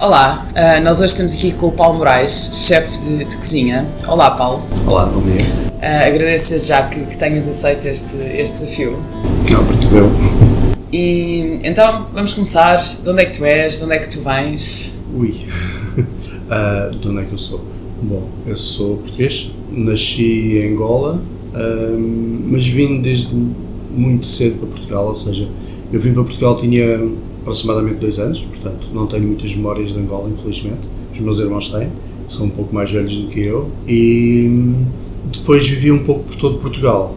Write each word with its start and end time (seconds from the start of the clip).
Olá, 0.00 0.46
uh, 0.50 0.84
nós 0.84 1.00
hoje 1.00 1.10
estamos 1.10 1.34
aqui 1.34 1.50
com 1.50 1.66
o 1.66 1.72
Paulo 1.72 1.98
Moraes, 1.98 2.52
chefe 2.54 2.98
de, 3.00 3.24
de, 3.24 3.36
cozinha. 3.36 3.84
Olá, 4.06 4.30
Paulo. 4.30 4.62
Olá, 4.86 5.06
bom 5.06 5.20
dia. 5.22 5.42
Uh, 5.42 6.06
agradeço 6.06 6.56
já 6.64 6.88
que, 6.88 7.00
que, 7.00 7.18
tenhas 7.18 7.48
aceito 7.48 7.84
este, 7.86 8.16
este 8.18 8.60
desafio. 8.60 8.96
Não, 9.50 9.64
muito 9.64 9.88
bem. 9.88 10.78
E 10.92 11.58
então, 11.64 12.06
vamos 12.14 12.32
começar. 12.32 12.76
De 12.76 13.10
onde 13.10 13.22
é 13.22 13.24
que 13.24 13.36
tu 13.36 13.44
és? 13.44 13.78
De 13.78 13.84
onde 13.86 13.94
é 13.94 13.98
que 13.98 14.08
tu 14.08 14.20
vens? 14.22 15.00
Ui, 15.16 15.34
uh, 15.98 16.94
de 16.96 17.08
onde 17.08 17.20
é 17.20 17.24
que 17.24 17.32
eu 17.32 17.38
sou? 17.38 17.64
Bom, 18.00 18.22
eu 18.46 18.56
sou 18.56 18.98
português, 18.98 19.50
nasci 19.72 20.58
em 20.58 20.74
Angola, 20.74 21.20
mas 22.46 22.64
vim 22.68 23.02
desde 23.02 23.34
muito 23.90 24.24
cedo 24.24 24.60
para 24.60 24.68
Portugal, 24.68 25.06
ou 25.08 25.14
seja, 25.16 25.48
eu 25.92 26.00
vim 26.00 26.12
para 26.14 26.22
Portugal 26.22 26.56
tinha 26.56 27.00
aproximadamente 27.48 27.96
dois 27.96 28.18
anos, 28.18 28.40
portanto 28.40 28.88
não 28.92 29.06
tenho 29.06 29.26
muitas 29.26 29.54
memórias 29.54 29.92
de 29.92 29.98
Angola, 29.98 30.28
infelizmente. 30.28 30.80
Os 31.12 31.18
meus 31.20 31.38
irmãos 31.38 31.70
têm, 31.70 31.88
são 32.28 32.46
um 32.46 32.50
pouco 32.50 32.74
mais 32.74 32.90
velhos 32.90 33.16
do 33.16 33.28
que 33.28 33.40
eu. 33.40 33.70
E 33.88 34.74
depois 35.32 35.66
vivi 35.66 35.90
um 35.90 36.04
pouco 36.04 36.24
por 36.24 36.36
todo 36.36 36.58
Portugal, 36.58 37.16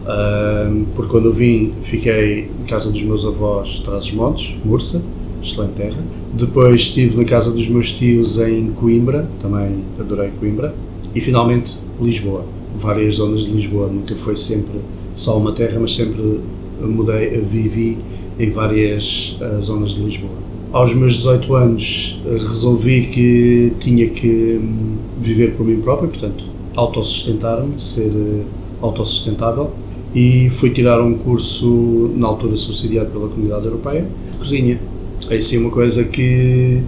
porque 0.96 1.10
quando 1.10 1.26
eu 1.26 1.32
vim 1.32 1.72
fiquei 1.82 2.50
em 2.60 2.64
casa 2.66 2.90
dos 2.90 3.02
meus 3.02 3.24
avós, 3.24 3.80
Trás-os-Montes, 3.80 4.56
Mursa, 4.64 5.04
excelente 5.42 5.74
terra. 5.74 6.02
Depois 6.32 6.80
estive 6.80 7.16
na 7.16 7.24
casa 7.24 7.52
dos 7.52 7.68
meus 7.68 7.92
tios 7.92 8.40
em 8.40 8.70
Coimbra, 8.72 9.28
também 9.40 9.84
adorei 10.00 10.30
Coimbra. 10.40 10.74
E 11.14 11.20
finalmente 11.20 11.78
Lisboa, 12.00 12.44
várias 12.78 13.16
zonas 13.16 13.44
de 13.44 13.50
Lisboa, 13.50 13.86
nunca 13.86 14.16
foi 14.16 14.34
sempre 14.34 14.80
só 15.14 15.36
uma 15.36 15.52
terra, 15.52 15.78
mas 15.78 15.94
sempre 15.94 16.40
mudei, 16.80 17.38
vivi 17.42 17.98
em 18.38 18.50
várias 18.50 19.38
uh, 19.40 19.60
zonas 19.60 19.90
de 19.90 20.02
Lisboa. 20.02 20.32
Aos 20.72 20.94
meus 20.94 21.14
18 21.16 21.54
anos 21.54 22.20
uh, 22.24 22.32
resolvi 22.32 23.02
que 23.06 23.72
tinha 23.78 24.08
que 24.08 24.60
um, 24.60 24.96
viver 25.20 25.52
por 25.52 25.66
mim 25.66 25.80
próprio, 25.80 26.08
portanto, 26.08 26.44
autossustentar-me, 26.74 27.78
ser 27.78 28.08
uh, 28.08 28.44
autossustentável 28.80 29.70
e 30.14 30.50
fui 30.50 30.70
tirar 30.70 31.00
um 31.00 31.14
curso, 31.14 32.10
na 32.16 32.26
altura 32.26 32.56
subsidiado 32.56 33.10
pela 33.10 33.28
Comunidade 33.28 33.64
Europeia, 33.64 34.06
de 34.32 34.38
cozinha. 34.38 34.80
É 35.30 35.40
sim 35.40 35.58
uma 35.58 35.70
coisa 35.70 36.04
que, 36.04 36.82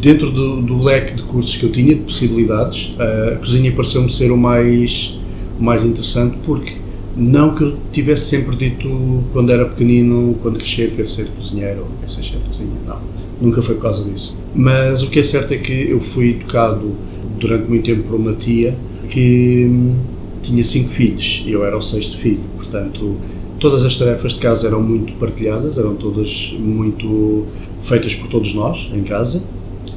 dentro 0.00 0.30
do, 0.30 0.62
do, 0.62 0.82
leque 0.82 1.14
de 1.14 1.22
cursos 1.24 1.56
que 1.56 1.64
eu 1.64 1.70
tinha, 1.70 1.94
de 1.94 2.00
possibilidades, 2.00 2.94
a 2.98 3.36
cozinha 3.36 3.70
pareceu-me 3.70 4.08
ser 4.08 4.32
o 4.32 4.36
mais, 4.36 5.18
mais 5.60 5.84
interessante 5.84 6.38
porque 6.44 6.72
não 7.16 7.54
que 7.54 7.62
eu 7.62 7.76
tivesse 7.90 8.26
sempre 8.26 8.54
dito 8.56 9.24
quando 9.32 9.50
era 9.50 9.64
pequenino, 9.64 10.36
quando 10.42 10.58
crescer, 10.58 10.92
quero 10.94 11.08
ser 11.08 11.26
cozinheiro 11.28 11.80
ou 11.80 11.88
quero 11.98 12.10
ser 12.10 12.22
chefe 12.22 12.40
de 12.40 12.48
cozinha. 12.48 12.70
Não, 12.86 12.98
nunca 13.40 13.62
foi 13.62 13.74
por 13.74 13.82
causa 13.82 14.04
disso. 14.04 14.36
Mas 14.54 15.02
o 15.02 15.08
que 15.08 15.18
é 15.18 15.22
certo 15.22 15.52
é 15.54 15.56
que 15.56 15.90
eu 15.90 15.98
fui 15.98 16.30
educado 16.30 16.94
durante 17.38 17.68
muito 17.68 17.84
tempo 17.84 18.02
por 18.02 18.16
uma 18.16 18.34
tia 18.34 18.74
que 19.08 19.94
tinha 20.42 20.62
cinco 20.62 20.90
filhos 20.90 21.42
e 21.46 21.52
eu 21.52 21.64
era 21.64 21.76
o 21.76 21.80
sexto 21.80 22.18
filho. 22.18 22.40
Portanto, 22.54 23.16
todas 23.58 23.82
as 23.84 23.96
tarefas 23.96 24.34
de 24.34 24.40
casa 24.40 24.66
eram 24.66 24.82
muito 24.82 25.14
partilhadas, 25.14 25.78
eram 25.78 25.94
todas 25.94 26.54
muito 26.58 27.46
feitas 27.82 28.14
por 28.14 28.28
todos 28.28 28.52
nós 28.52 28.90
em 28.94 29.02
casa. 29.02 29.42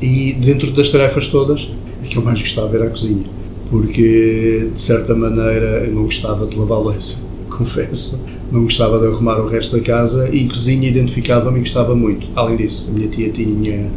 E 0.02 0.32
dentro 0.34 0.72
das 0.72 0.88
tarefas 0.88 1.28
todas, 1.28 1.70
a 2.02 2.08
que 2.08 2.18
eu 2.18 2.24
mais 2.24 2.40
gostava 2.40 2.74
era 2.78 2.86
a 2.86 2.90
cozinha 2.90 3.39
porque 3.70 4.70
de 4.74 4.82
certa 4.82 5.16
maneira 5.16 5.86
eu 5.86 5.94
não 5.94 6.04
gostava 6.04 6.46
de 6.46 6.58
lavar 6.58 6.80
louça, 6.80 7.26
confesso. 7.50 8.22
Não 8.52 8.64
gostava 8.64 9.00
de 9.00 9.06
arrumar 9.06 9.40
o 9.40 9.48
resto 9.48 9.78
da 9.78 9.84
casa 9.84 10.28
e 10.32 10.48
cozinha 10.48 10.88
identificava-me 10.88 11.58
e 11.58 11.60
gostava 11.62 11.96
muito. 11.96 12.28
Além 12.36 12.58
disso, 12.58 12.90
a 12.90 12.94
minha 12.94 13.08
tia 13.08 13.30
tinha 13.30 13.90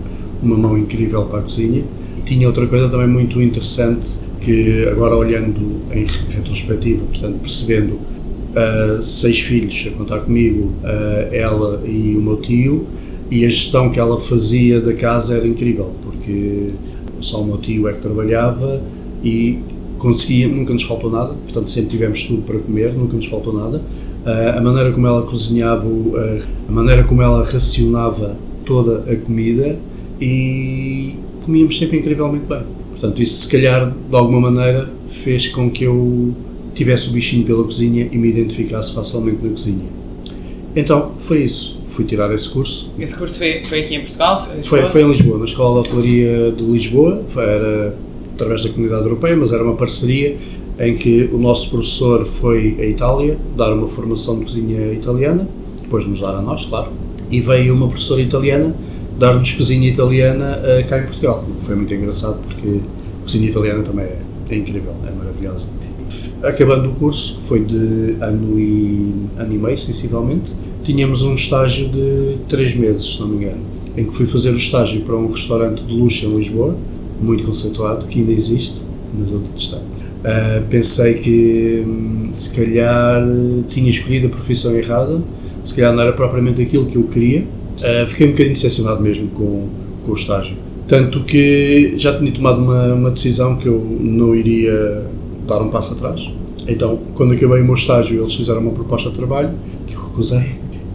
uma 0.42 0.56
mão 0.56 0.76
incrível 0.76 1.22
para 1.24 1.38
a 1.38 1.42
cozinha. 1.42 1.82
Tinha 2.26 2.46
outra 2.46 2.66
coisa 2.66 2.88
também 2.88 3.08
muito 3.08 3.40
interessante 3.40 4.18
que 4.40 4.86
agora 4.88 5.16
olhando 5.16 5.80
em 5.92 6.04
retrospectiva, 6.30 7.04
portanto 7.06 7.38
percebendo 7.40 7.92
uh, 7.92 9.02
seis 9.02 9.40
filhos 9.40 9.88
a 9.88 9.96
contar 9.96 10.20
comigo, 10.20 10.72
uh, 10.82 11.34
ela 11.34 11.82
e 11.86 12.14
o 12.16 12.20
meu 12.20 12.36
tio, 12.36 12.86
e 13.30 13.46
a 13.46 13.48
gestão 13.48 13.90
que 13.90 13.98
ela 13.98 14.20
fazia 14.20 14.80
da 14.80 14.92
casa 14.92 15.36
era 15.36 15.46
incrível, 15.46 15.92
porque 16.02 16.70
só 17.20 17.40
o 17.40 17.46
meu 17.46 17.58
tio 17.58 17.88
é 17.88 17.92
que 17.92 18.00
trabalhava, 18.00 18.82
e 19.22 19.60
conseguia, 19.98 20.48
nunca 20.48 20.72
nos 20.72 20.82
faltou 20.82 21.10
nada, 21.10 21.34
portanto 21.34 21.70
sempre 21.70 21.90
tivemos 21.90 22.24
tudo 22.24 22.42
para 22.42 22.58
comer, 22.58 22.92
nunca 22.92 23.16
nos 23.16 23.26
faltou 23.26 23.52
nada. 23.52 23.78
Uh, 24.24 24.58
a 24.58 24.60
maneira 24.60 24.92
como 24.92 25.06
ela 25.06 25.22
cozinhava, 25.22 25.86
uh, 25.86 26.42
a 26.68 26.72
maneira 26.72 27.04
como 27.04 27.22
ela 27.22 27.44
racionava 27.44 28.36
toda 28.64 29.10
a 29.10 29.16
comida 29.16 29.78
e 30.20 31.16
comíamos 31.44 31.76
sempre 31.76 31.98
incrivelmente 31.98 32.46
bem. 32.46 32.62
Portanto, 32.90 33.20
isso 33.20 33.42
se 33.42 33.48
calhar 33.48 33.90
de 33.90 34.16
alguma 34.16 34.50
maneira 34.50 34.88
fez 35.10 35.48
com 35.48 35.70
que 35.70 35.84
eu 35.84 36.34
tivesse 36.74 37.08
o 37.08 37.12
bichinho 37.12 37.44
pela 37.44 37.64
cozinha 37.64 38.08
e 38.10 38.16
me 38.16 38.28
identificasse 38.28 38.94
facilmente 38.94 39.38
na 39.42 39.50
cozinha. 39.50 39.84
Então, 40.74 41.12
foi 41.20 41.44
isso. 41.44 41.80
Fui 41.90 42.04
tirar 42.04 42.32
esse 42.32 42.48
curso. 42.48 42.90
Esse 42.98 43.18
curso 43.18 43.38
foi, 43.38 43.62
foi 43.64 43.80
aqui 43.80 43.96
em 43.96 44.00
Portugal? 44.00 44.42
Foi, 44.42 44.62
foi, 44.62 44.82
foi 44.88 45.02
em 45.02 45.08
Lisboa, 45.08 45.38
na 45.38 45.44
Escola 45.44 45.82
de 45.82 45.88
Hotelaria 45.88 46.52
de 46.56 46.62
Lisboa. 46.62 47.22
Era 47.36 47.94
através 48.42 48.62
da 48.62 48.70
Comunidade 48.70 49.04
Europeia, 49.04 49.36
mas 49.36 49.52
era 49.52 49.62
uma 49.62 49.74
parceria 49.74 50.36
em 50.78 50.96
que 50.96 51.30
o 51.32 51.38
nosso 51.38 51.70
professor 51.70 52.26
foi 52.26 52.76
à 52.80 52.84
Itália 52.84 53.38
dar 53.56 53.72
uma 53.72 53.88
formação 53.88 54.38
de 54.40 54.44
cozinha 54.44 54.92
italiana, 54.92 55.46
depois 55.80 56.06
nos 56.06 56.20
dar 56.20 56.34
a 56.34 56.42
nós, 56.42 56.66
claro, 56.66 56.88
e 57.30 57.40
veio 57.40 57.74
uma 57.74 57.86
professora 57.86 58.20
italiana 58.20 58.74
dar-nos 59.18 59.52
cozinha 59.52 59.88
italiana 59.88 60.58
uh, 60.58 60.88
cá 60.88 60.98
em 60.98 61.04
Portugal. 61.04 61.44
Foi 61.62 61.76
muito 61.76 61.94
engraçado 61.94 62.40
porque 62.42 62.80
a 63.20 63.22
cozinha 63.22 63.48
italiana 63.48 63.82
também 63.82 64.06
é, 64.06 64.18
é 64.50 64.56
incrível, 64.56 64.92
é 65.06 65.10
maravilhosa. 65.12 65.68
Acabando 66.42 66.90
o 66.90 66.94
curso, 66.94 67.38
que 67.38 67.48
foi 67.48 67.60
de 67.60 68.16
ano 68.20 68.58
e, 68.58 69.14
ano 69.38 69.54
e 69.54 69.58
meio, 69.58 69.78
sensivelmente, 69.78 70.52
tínhamos 70.82 71.22
um 71.22 71.34
estágio 71.34 71.88
de 71.88 72.38
três 72.48 72.74
meses, 72.74 73.14
se 73.14 73.20
não 73.20 73.28
me 73.28 73.44
engano, 73.44 73.60
em 73.96 74.04
que 74.04 74.12
fui 74.12 74.26
fazer 74.26 74.50
o 74.50 74.56
estágio 74.56 75.02
para 75.02 75.14
um 75.14 75.30
restaurante 75.30 75.84
de 75.84 75.94
luxo 75.94 76.26
em 76.26 76.36
Lisboa, 76.36 76.76
muito 77.22 77.44
conceituado, 77.44 78.06
que 78.06 78.20
ainda 78.20 78.32
existe, 78.32 78.82
mas 79.18 79.32
eu 79.32 79.38
detestei. 79.38 79.78
Uh, 79.78 80.62
pensei 80.70 81.14
que 81.14 81.84
hum, 81.86 82.30
se 82.32 82.54
calhar 82.54 83.22
tinha 83.68 83.90
escolhido 83.90 84.28
a 84.28 84.30
profissão 84.30 84.74
errada, 84.76 85.20
se 85.64 85.74
calhar 85.74 85.92
não 85.92 86.02
era 86.02 86.12
propriamente 86.12 86.62
aquilo 86.62 86.86
que 86.86 86.96
eu 86.96 87.04
queria. 87.04 87.40
Uh, 87.40 88.06
fiquei 88.08 88.26
um 88.26 88.30
bocadinho 88.30 88.54
decepcionado 88.54 89.00
mesmo 89.00 89.28
com, 89.28 89.68
com 90.04 90.12
o 90.12 90.14
estágio. 90.14 90.56
Tanto 90.86 91.20
que 91.24 91.94
já 91.96 92.16
tinha 92.16 92.30
tomado 92.30 92.60
uma, 92.60 92.94
uma 92.94 93.10
decisão 93.10 93.56
que 93.56 93.66
eu 93.66 93.84
não 94.00 94.34
iria 94.34 95.06
dar 95.46 95.60
um 95.62 95.70
passo 95.70 95.94
atrás. 95.94 96.30
Então, 96.68 96.98
quando 97.14 97.34
acabei 97.34 97.60
o 97.60 97.64
meu 97.64 97.74
estágio, 97.74 98.20
eles 98.20 98.34
fizeram 98.34 98.60
uma 98.60 98.72
proposta 98.72 99.10
de 99.10 99.16
trabalho 99.16 99.50
que 99.86 99.94
eu 99.94 100.00
recusei. 100.00 100.44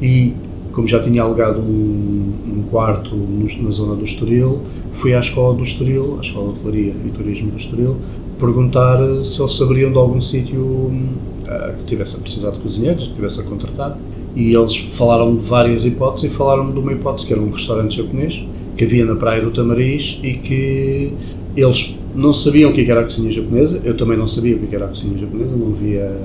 E, 0.01 0.33
como 0.77 0.87
já 0.87 0.99
tinha 0.99 1.23
alugado 1.23 1.59
um, 1.59 2.33
um 2.45 2.63
quarto 2.69 3.15
no, 3.15 3.63
na 3.63 3.71
zona 3.71 3.95
do 3.95 4.03
Estoril, 4.03 4.61
fui 4.93 5.11
à 5.15 5.19
escola 5.19 5.55
do 5.55 5.63
Estoril, 5.63 6.17
à 6.19 6.21
escola 6.21 6.53
de 6.53 6.59
Hotelaria 6.59 6.93
e 7.03 7.09
Turismo 7.09 7.49
do 7.49 7.57
Estoril, 7.57 7.95
perguntar 8.39 9.01
eh, 9.01 9.23
se 9.23 9.41
eles 9.41 9.53
saberiam 9.53 9.91
de 9.91 9.97
algum 9.97 10.21
sítio 10.21 10.61
uh, 10.61 11.77
que 11.79 11.85
tivesse 11.85 12.17
a 12.17 12.19
precisar 12.19 12.51
de 12.51 12.59
cozinheiros, 12.59 13.07
que 13.07 13.13
tivesse 13.15 13.39
a 13.39 13.43
contratar. 13.45 13.97
E 14.35 14.53
eles 14.53 14.75
falaram 14.75 15.35
de 15.35 15.41
várias 15.41 15.83
hipóteses 15.83 16.31
e 16.31 16.35
falaram 16.35 16.71
de 16.71 16.77
uma 16.77 16.93
hipótese 16.93 17.25
que 17.25 17.33
era 17.33 17.41
um 17.41 17.49
restaurante 17.49 17.97
japonês 17.97 18.45
que 18.77 18.83
havia 18.83 19.03
na 19.03 19.15
praia 19.15 19.41
do 19.41 19.49
Tamariz 19.49 20.19
e 20.21 20.33
que 20.33 21.11
eles 21.55 21.97
não 22.13 22.31
sabiam 22.31 22.69
o 22.69 22.73
que 22.73 22.89
era 22.89 23.01
a 23.01 23.03
cozinha 23.03 23.31
japonesa, 23.31 23.81
eu 23.83 23.97
também 23.97 24.15
não 24.15 24.27
sabia 24.27 24.55
o 24.55 24.59
que 24.59 24.75
era 24.75 24.85
a 24.85 24.89
cozinha 24.89 25.17
japonesa, 25.17 25.55
não 25.55 25.69
havia 25.69 26.15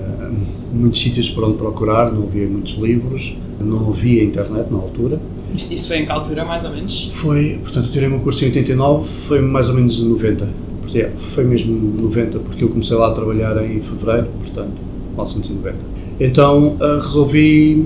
muitos 0.75 1.01
sítios 1.01 1.31
para 1.31 1.47
onde 1.47 1.57
procurar, 1.57 2.13
não 2.13 2.25
havia 2.25 2.47
muitos 2.47 2.75
livros, 2.75 3.35
não 3.65 3.91
havia 3.91 4.25
internet 4.25 4.71
na 4.71 4.79
altura. 4.79 5.21
Isto, 5.55 5.75
isto 5.75 5.89
foi 5.89 5.99
em 5.99 6.07
que 6.07 6.13
altura, 6.13 6.45
mais 6.45 6.65
ou 6.65 6.71
menos? 6.71 7.11
Foi, 7.13 7.59
portanto, 7.63 7.87
eu 7.87 7.93
tirei 7.93 8.09
o 8.09 8.11
meu 8.13 8.21
curso 8.21 8.45
em 8.45 8.49
89, 8.49 9.09
foi 9.29 9.41
mais 9.41 9.69
ou 9.69 9.75
menos 9.75 10.01
em 10.01 10.09
90. 10.09 10.49
Porque, 10.81 11.09
foi 11.35 11.45
mesmo 11.45 12.03
90, 12.03 12.39
porque 12.41 12.65
eu 12.65 12.69
comecei 12.69 12.97
lá 12.97 13.09
a 13.09 13.13
trabalhar 13.13 13.57
em 13.65 13.81
fevereiro, 13.81 14.29
portanto, 14.43 14.73
1990. 15.13 15.77
Então 16.21 16.77
uh, 16.77 16.99
resolvi 16.99 17.85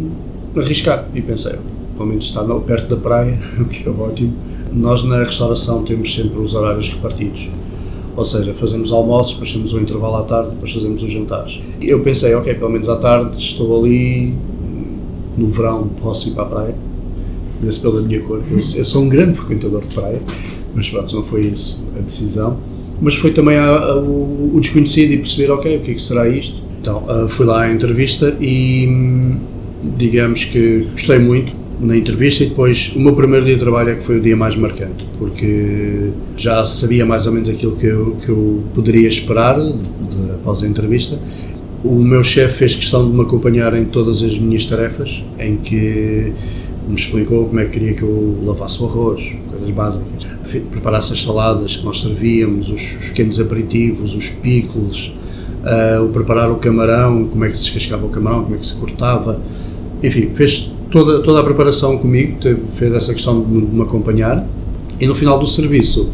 arriscar 0.57 1.07
e 1.15 1.23
pensei, 1.23 1.55
pelo 1.97 2.09
menos 2.09 2.27
está 2.27 2.45
perto 2.61 2.95
da 2.95 3.01
praia, 3.01 3.39
o 3.59 3.65
que 3.65 3.89
é 3.89 3.91
ótimo. 3.91 4.35
Nós 4.73 5.05
na 5.05 5.19
restauração 5.19 5.83
temos 5.85 6.13
sempre 6.15 6.39
os 6.39 6.55
horários 6.55 6.93
repartidos. 6.93 7.49
Ou 8.17 8.25
seja, 8.25 8.55
fazemos 8.55 8.93
almoços, 8.93 9.33
depois 9.33 9.53
temos 9.53 9.73
um 9.75 9.81
intervalo 9.81 10.17
à 10.17 10.23
tarde, 10.23 10.51
depois 10.51 10.73
fazemos 10.73 11.03
os 11.03 11.13
jantares. 11.13 11.61
E 11.81 11.89
eu 11.89 12.01
pensei, 12.01 12.35
ok, 12.35 12.55
pelo 12.55 12.71
menos 12.71 12.89
à 12.89 12.97
tarde 12.97 13.39
estou 13.39 13.79
ali, 13.79 14.35
no 15.37 15.49
verão 15.49 15.89
posso 16.01 16.29
ir 16.29 16.33
para 16.33 16.45
a 16.45 16.47
praia, 16.47 16.75
vê-se 17.61 17.81
pela 17.81 18.01
minha 18.01 18.21
cor, 18.21 18.43
eu, 18.51 18.57
eu, 18.57 18.85
sou 18.85 19.03
um 19.03 19.09
grande 19.09 19.35
frequentador 19.35 19.83
de 19.83 19.95
praia, 19.95 20.21
mas 20.75 20.89
pronto, 20.89 21.15
não 21.17 21.25
foi 21.25 21.47
isso 21.47 21.83
a 21.97 22.01
decisão. 22.01 22.59
Mas 23.01 23.15
foi 23.15 23.31
também 23.31 23.57
a, 23.59 23.69
a, 23.69 23.97
o, 23.97 24.53
o, 24.55 24.61
desconhecido 24.61 25.13
e 25.13 25.17
perceber, 25.19 25.51
ok, 25.53 25.77
o 25.77 25.81
que 25.81 25.91
é 25.91 25.95
que 25.95 26.01
será 26.01 26.29
isto? 26.29 26.63
Então, 26.81 27.05
uh, 27.05 27.29
fui 27.29 27.45
lá 27.45 27.63
à 27.63 27.73
entrevista 27.73 28.35
e 28.41 29.35
digamos 29.99 30.45
que 30.45 30.89
gostei 30.93 31.19
muito, 31.19 31.53
na 31.81 31.97
entrevista 31.97 32.43
e 32.43 32.47
depois 32.47 32.93
o 32.97 33.01
meu 33.01 33.15
primeiro 33.15 33.45
dia 33.45 33.55
de 33.55 33.61
trabalho 33.61 33.91
é 33.91 33.95
que 33.97 34.05
foi 34.05 34.19
o 34.19 34.21
dia 34.21 34.37
mais 34.37 34.57
marcante, 34.57 35.07
porque 35.19 36.11
já 36.37 36.65
sabia 36.65 37.05
mais 37.05 37.27
ou 37.27 37.33
menos 37.33 37.49
aquilo 37.49 37.77
que 37.77 37.87
eu, 37.87 38.17
que 38.25 38.29
eu 38.31 38.63
poderia 38.75 39.07
esperar 39.07 39.61
de, 39.61 39.73
de, 39.73 40.31
após 40.35 40.63
a 40.63 40.67
entrevista. 40.67 41.19
O 41.89 42.01
meu 42.01 42.25
chefe 42.25 42.59
fez 42.59 42.75
questão 42.75 43.09
de 43.09 43.17
me 43.17 43.23
acompanhar 43.23 43.73
em 43.73 43.85
todas 43.85 44.21
as 44.21 44.37
minhas 44.37 44.67
tarefas, 44.67 45.23
em 45.39 45.57
que 45.57 46.33
me 46.89 46.97
explicou 46.97 47.47
como 47.47 47.61
é 47.61 47.65
que 47.67 47.79
queria 47.79 47.95
que 47.95 48.03
eu 48.03 48.43
lavasse 48.45 48.83
o 48.83 48.87
arroz, 48.87 49.37
coisas 49.49 49.71
básicas, 49.71 50.27
preparasse 50.73 51.13
as 51.13 51.23
saladas 51.23 51.77
que 51.77 51.85
nós 51.85 52.01
servíamos, 52.01 52.71
os, 52.71 52.99
os 52.99 53.09
pequenos 53.11 53.39
aperitivos, 53.39 54.17
os 54.17 54.29
picos, 54.29 55.15
uh, 55.63 56.03
o 56.03 56.09
preparar 56.09 56.51
o 56.51 56.57
camarão, 56.57 57.29
como 57.29 57.45
é 57.45 57.51
que 57.51 57.57
se 57.57 57.67
descascava 57.67 58.05
o 58.05 58.09
camarão, 58.09 58.43
como 58.43 58.57
é 58.57 58.59
que 58.59 58.67
se 58.67 58.75
cortava, 58.75 59.41
enfim, 60.03 60.31
fez 60.35 60.73
toda, 60.91 61.23
toda 61.23 61.39
a 61.39 61.45
preparação 61.45 61.99
comigo, 61.99 62.37
teve, 62.41 62.63
fez 62.75 62.93
essa 62.95 63.15
questão 63.15 63.41
de 63.41 63.49
me, 63.49 63.65
de 63.65 63.73
me 63.73 63.83
acompanhar. 63.83 64.45
E 65.01 65.07
no 65.07 65.15
final 65.15 65.39
do 65.39 65.47
serviço 65.47 66.11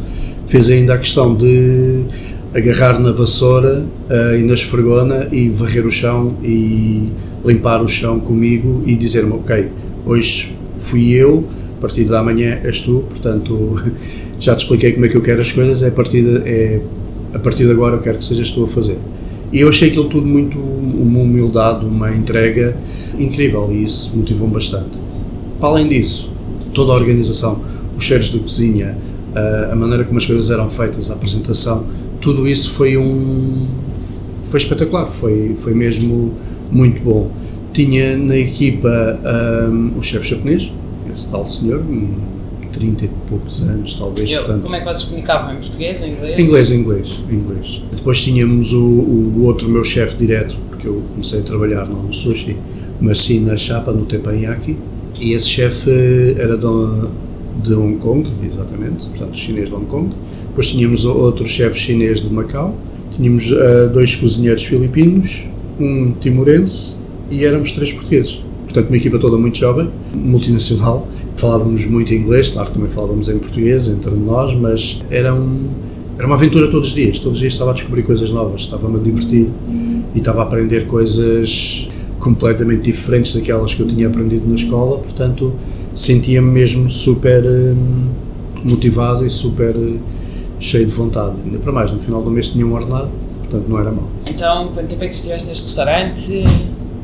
fez 0.47 0.69
ainda 0.69 0.93
a 0.93 0.99
questão 0.99 1.35
de 1.35 2.05
agarrar 2.55 2.99
na 2.99 3.13
vassoura 3.13 3.83
uh, 4.11 4.37
e 4.37 4.43
na 4.43 4.55
esfregona 4.55 5.29
e 5.33 5.49
varrer 5.49 5.87
o 5.87 5.91
chão 5.91 6.35
e 6.43 7.11
limpar 7.45 7.83
o 7.83 7.89
chão 7.89 8.21
comigo 8.21 8.83
e 8.87 8.95
dizer-me, 8.95 9.33
ok, 9.33 9.69
hoje 10.05 10.55
fui 10.79 11.13
eu, 11.13 11.45
a 11.79 11.81
partir 11.81 12.05
da 12.05 12.23
manhã 12.23 12.59
és 12.63 12.81
tu, 12.81 13.05
portanto 13.09 13.81
já 14.39 14.55
te 14.55 14.65
expliquei 14.65 14.93
como 14.93 15.07
é 15.07 15.09
que 15.09 15.17
eu 15.17 15.23
quero 15.23 15.41
as 15.41 15.51
coisas, 15.51 15.83
é 15.83 15.89
a 15.89 15.93
partir 15.93 16.23
de, 16.23 16.49
é, 16.49 16.81
a 17.35 17.39
partir 17.39 17.65
de 17.65 17.71
agora 17.71 17.97
eu 17.97 18.01
quero 18.01 18.19
que 18.19 18.25
sejas 18.25 18.51
tu 18.51 18.65
a 18.65 18.69
fazer. 18.69 18.99
E 19.53 19.61
eu 19.61 19.69
achei 19.69 19.89
aquilo 19.89 20.09
tudo 20.09 20.27
muito 20.27 20.59
uma 20.59 21.21
humildade, 21.21 21.85
uma 21.85 22.15
entrega 22.15 22.77
incrível 23.19 23.69
e 23.71 23.85
isso 23.85 24.17
motivou-me 24.17 24.55
bastante. 24.55 24.99
Para 25.61 25.69
além 25.71 25.89
disso, 25.89 26.33
toda 26.73 26.93
a 26.93 26.95
organização, 26.95 27.61
os 27.97 28.05
cheiros 28.05 28.33
de 28.33 28.39
cozinha, 28.39 28.97
a 29.71 29.75
maneira 29.75 30.05
como 30.05 30.19
as 30.19 30.27
coisas 30.27 30.51
eram 30.51 30.71
feitas, 30.71 31.11
a 31.11 31.15
apresentação, 31.15 31.85
tudo 32.23 32.49
isso 32.49 32.71
foi 32.71 32.97
um 32.97 33.67
foi 34.51 34.59
espetacular, 34.59 35.07
foi 35.07 35.57
foi 35.61 35.75
mesmo 35.75 36.33
muito 36.71 37.03
bom. 37.03 37.31
Tinha 37.73 38.17
na 38.17 38.37
equipa 38.37 39.19
um, 39.71 39.99
o 39.99 40.03
chefe 40.03 40.31
japonês, 40.31 40.73
esse 41.11 41.29
tal 41.31 41.47
senhor, 41.47 41.83
30 42.73 43.05
e 43.05 43.11
poucos 43.29 43.63
anos, 43.63 43.95
talvez. 43.95 44.31
Eu, 44.31 44.39
portanto, 44.39 44.63
como 44.63 44.75
é 44.75 44.79
que 44.81 44.85
vocês 44.85 45.05
comunicavam? 45.05 45.55
Em 45.55 45.59
português, 45.59 46.03
em 46.03 46.13
inglês? 46.13 46.39
Inglês, 46.39 46.71
inglês, 46.71 47.09
inglês. 47.31 47.83
Depois 47.93 48.23
tínhamos 48.23 48.73
o, 48.73 48.79
o 48.79 49.45
outro 49.45 49.69
meu 49.69 49.85
chefe 49.85 50.17
direto, 50.17 50.55
porque 50.69 50.87
eu 50.87 51.03
comecei 51.11 51.41
a 51.41 51.43
trabalhar 51.43 51.87
não 51.87 52.03
no 52.03 52.15
sushi, 52.15 52.57
mas 53.01 53.21
sim 53.21 53.41
na 53.41 53.57
chapa, 53.57 53.93
no 53.93 54.05
Teppanyaki. 54.05 54.77
E 55.21 55.33
esse 55.33 55.49
chefe 55.49 55.91
era 56.39 56.57
de, 56.57 56.67
de 57.63 57.75
Hong 57.75 57.97
Kong, 57.99 58.29
exatamente, 58.45 59.09
portanto, 59.09 59.39
chinês 59.39 59.69
de 59.69 59.75
Hong 59.75 59.87
Kong. 59.87 60.11
Depois 60.49 60.71
tínhamos 60.71 61.05
outro 61.05 61.47
chefe 61.47 61.79
chinês 61.79 62.21
de 62.21 62.33
Macau. 62.33 62.75
Tínhamos 63.11 63.51
uh, 63.51 63.89
dois 63.93 64.17
cozinheiros 64.17 64.63
filipinos, 64.65 65.45
um 65.79 66.13
timorense 66.13 66.97
e 67.31 67.45
éramos 67.45 67.73
três 67.73 67.93
portugueses. 67.93 68.43
Portanto, 68.65 68.89
uma 68.89 68.97
equipa 68.97 69.19
toda 69.19 69.37
muito 69.37 69.59
jovem, 69.59 69.89
multinacional. 70.15 71.07
Falávamos 71.37 71.85
muito 71.87 72.15
inglês, 72.15 72.51
claro 72.51 72.69
que 72.69 72.75
também 72.75 72.91
falávamos 72.91 73.29
em 73.29 73.39
português 73.39 73.89
entre 73.89 74.11
nós, 74.13 74.55
mas 74.55 75.03
era, 75.11 75.35
um, 75.35 75.67
era 76.17 76.27
uma 76.27 76.37
aventura 76.37 76.71
todos 76.71 76.89
os 76.89 76.95
dias. 76.95 77.19
Todos 77.19 77.35
os 77.35 77.41
dias 77.41 77.53
estava 77.53 77.73
a 77.73 77.75
descobrir 77.75 78.03
coisas 78.03 78.31
novas, 78.31 78.63
estava-me 78.63 78.97
a 78.97 79.03
divertir 79.03 79.49
e 80.15 80.19
estava 80.19 80.41
a 80.41 80.43
aprender 80.45 80.87
coisas 80.87 81.89
completamente 82.19 82.83
diferentes 82.83 83.35
daquelas 83.35 83.75
que 83.75 83.81
eu 83.81 83.87
tinha 83.87 84.07
aprendido 84.07 84.49
na 84.49 84.55
escola, 84.55 84.99
portanto 84.99 85.53
sentia-me 85.95 86.51
mesmo 86.51 86.89
super 86.89 87.45
hum, 87.45 88.09
motivado 88.65 89.27
e 89.27 89.31
super 89.31 89.77
hum, 89.77 89.99
cheio 90.61 90.87
de 90.87 90.93
vontade. 90.93 91.37
Ainda 91.45 91.59
para 91.59 91.73
mais, 91.73 91.93
no 91.93 91.99
final 91.99 92.23
do 92.23 92.31
mês 92.31 92.49
tinha 92.49 92.67
um 92.67 92.73
ordenado, 92.73 93.11
portanto 93.41 93.65
não 93.69 93.79
era 93.79 93.91
mal. 93.91 94.09
Então, 94.27 94.69
quanto 94.69 94.89
tempo 94.89 95.05
é 95.05 95.09
que 95.09 95.15
estiveste 95.15 95.49
neste 95.49 95.65
restaurante? 95.65 96.45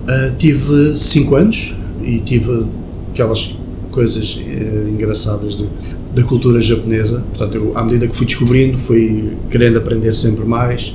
Uh, 0.09 0.37
tive 0.39 0.97
5 0.97 1.35
anos 1.35 1.75
e 2.03 2.19
tive 2.21 2.65
aquelas 3.13 3.55
coisas 3.91 4.37
uh, 4.37 4.89
engraçadas 4.89 5.57
de, 5.57 5.67
da 6.15 6.23
cultura 6.23 6.61
japonesa. 6.61 7.23
Portanto, 7.31 7.57
eu, 7.57 7.77
à 7.77 7.83
medida 7.83 8.07
que 8.07 8.17
fui 8.17 8.27
descobrindo, 8.27 8.79
fui 8.79 9.33
querendo 9.51 9.79
aprender 9.79 10.15
sempre 10.15 10.45
mais. 10.45 10.95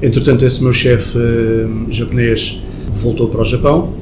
Entretanto, 0.00 0.44
esse 0.44 0.62
meu 0.62 0.72
chefe 0.72 1.18
uh, 1.18 1.92
japonês 1.92 2.62
voltou 3.02 3.28
para 3.28 3.42
o 3.42 3.44
Japão 3.44 3.92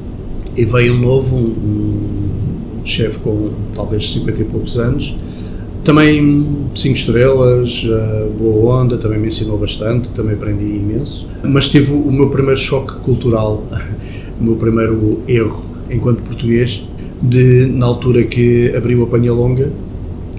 e 0.56 0.64
veio 0.64 0.94
um 0.94 1.00
novo, 1.00 1.36
um, 1.36 1.40
um 1.40 1.91
chefe 2.84 3.18
com 3.18 3.50
talvez 3.74 4.10
50 4.10 4.40
e 4.40 4.44
poucos 4.44 4.78
anos. 4.78 5.16
Também 5.84 6.46
5 6.74 6.94
estrelas, 6.94 7.84
boa 8.38 8.82
onda, 8.82 8.96
também 8.98 9.18
me 9.18 9.26
ensinou 9.26 9.58
bastante, 9.58 10.12
também 10.12 10.34
aprendi 10.34 10.64
imenso. 10.64 11.28
Mas 11.42 11.68
tive 11.68 11.92
o 11.92 12.12
meu 12.12 12.30
primeiro 12.30 12.58
choque 12.58 12.94
cultural, 13.00 13.64
o 14.40 14.44
meu 14.44 14.56
primeiro 14.56 15.20
erro 15.26 15.72
enquanto 15.90 16.22
português, 16.22 16.84
de 17.20 17.66
na 17.66 17.86
altura 17.86 18.24
que 18.24 18.72
abriu 18.74 19.02
a 19.02 19.06
Panha 19.06 19.32
Longa, 19.32 19.70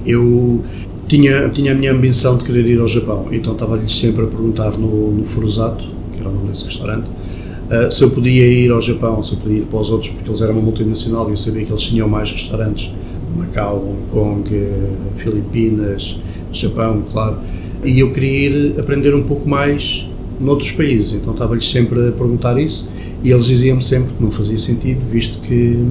eu 0.06 0.62
tinha, 1.08 1.50
tinha 1.50 1.72
a 1.72 1.76
minha 1.76 1.92
ambição 1.92 2.38
de 2.38 2.44
querer 2.44 2.66
ir 2.66 2.80
ao 2.80 2.88
Japão, 2.88 3.28
então 3.32 3.54
estava-lhes 3.54 3.94
sempre 3.94 4.24
a 4.24 4.28
perguntar 4.28 4.72
no, 4.72 5.12
no 5.12 5.26
Furusato, 5.26 5.86
que 6.14 6.20
era 6.20 6.30
o 6.30 6.34
nome 6.34 6.48
desse 6.48 6.66
restaurante, 6.66 7.10
uh, 7.70 7.92
se 7.92 8.04
eu 8.04 8.12
podia 8.12 8.46
ir 8.48 8.72
ao 8.72 8.82
Japão, 8.82 9.22
se 9.24 9.34
eu 9.34 9.40
podia 9.40 9.60
ir 9.60 9.66
para 9.66 9.80
os 9.80 9.90
outros, 9.90 10.12
porque 10.12 10.30
eles 10.30 10.42
eram 10.42 10.54
uma 10.54 10.62
multinacional 10.62 11.28
e 11.30 11.32
eu 11.32 11.38
sabia 11.38 11.66
que 11.66 11.72
eles 11.72 11.84
tinham 11.84 12.08
mais 12.08 12.32
restaurantes, 12.32 12.92
Macau, 13.36 13.78
Hong 13.78 14.12
Kong, 14.12 14.70
Filipinas, 15.18 16.18
Japão, 16.52 17.04
claro, 17.12 17.38
e 17.84 18.00
eu 18.00 18.12
queria 18.12 18.50
ir 18.50 18.80
aprender 18.80 19.14
um 19.16 19.24
pouco 19.24 19.48
mais 19.50 20.08
noutros 20.40 20.72
países, 20.72 21.14
então 21.14 21.34
estava-lhes 21.34 21.66
sempre 21.66 22.10
a 22.10 22.12
perguntar 22.12 22.60
isso 22.60 22.88
e 23.24 23.32
eles 23.32 23.46
diziam-me 23.46 23.82
sempre 23.82 24.14
que 24.14 24.24
não 24.24 24.32
fazia 24.32 24.58
sentido, 24.58 25.00
visto 25.10 25.40
que 25.40 25.84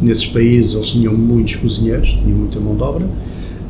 nesses 0.00 0.26
países 0.26 0.74
eles 0.74 0.88
tinham 0.88 1.14
muitos 1.14 1.56
cozinheiros, 1.56 2.10
tinham 2.10 2.38
muita 2.38 2.60
mão 2.60 2.76
de 2.76 2.82
obra 2.82 3.08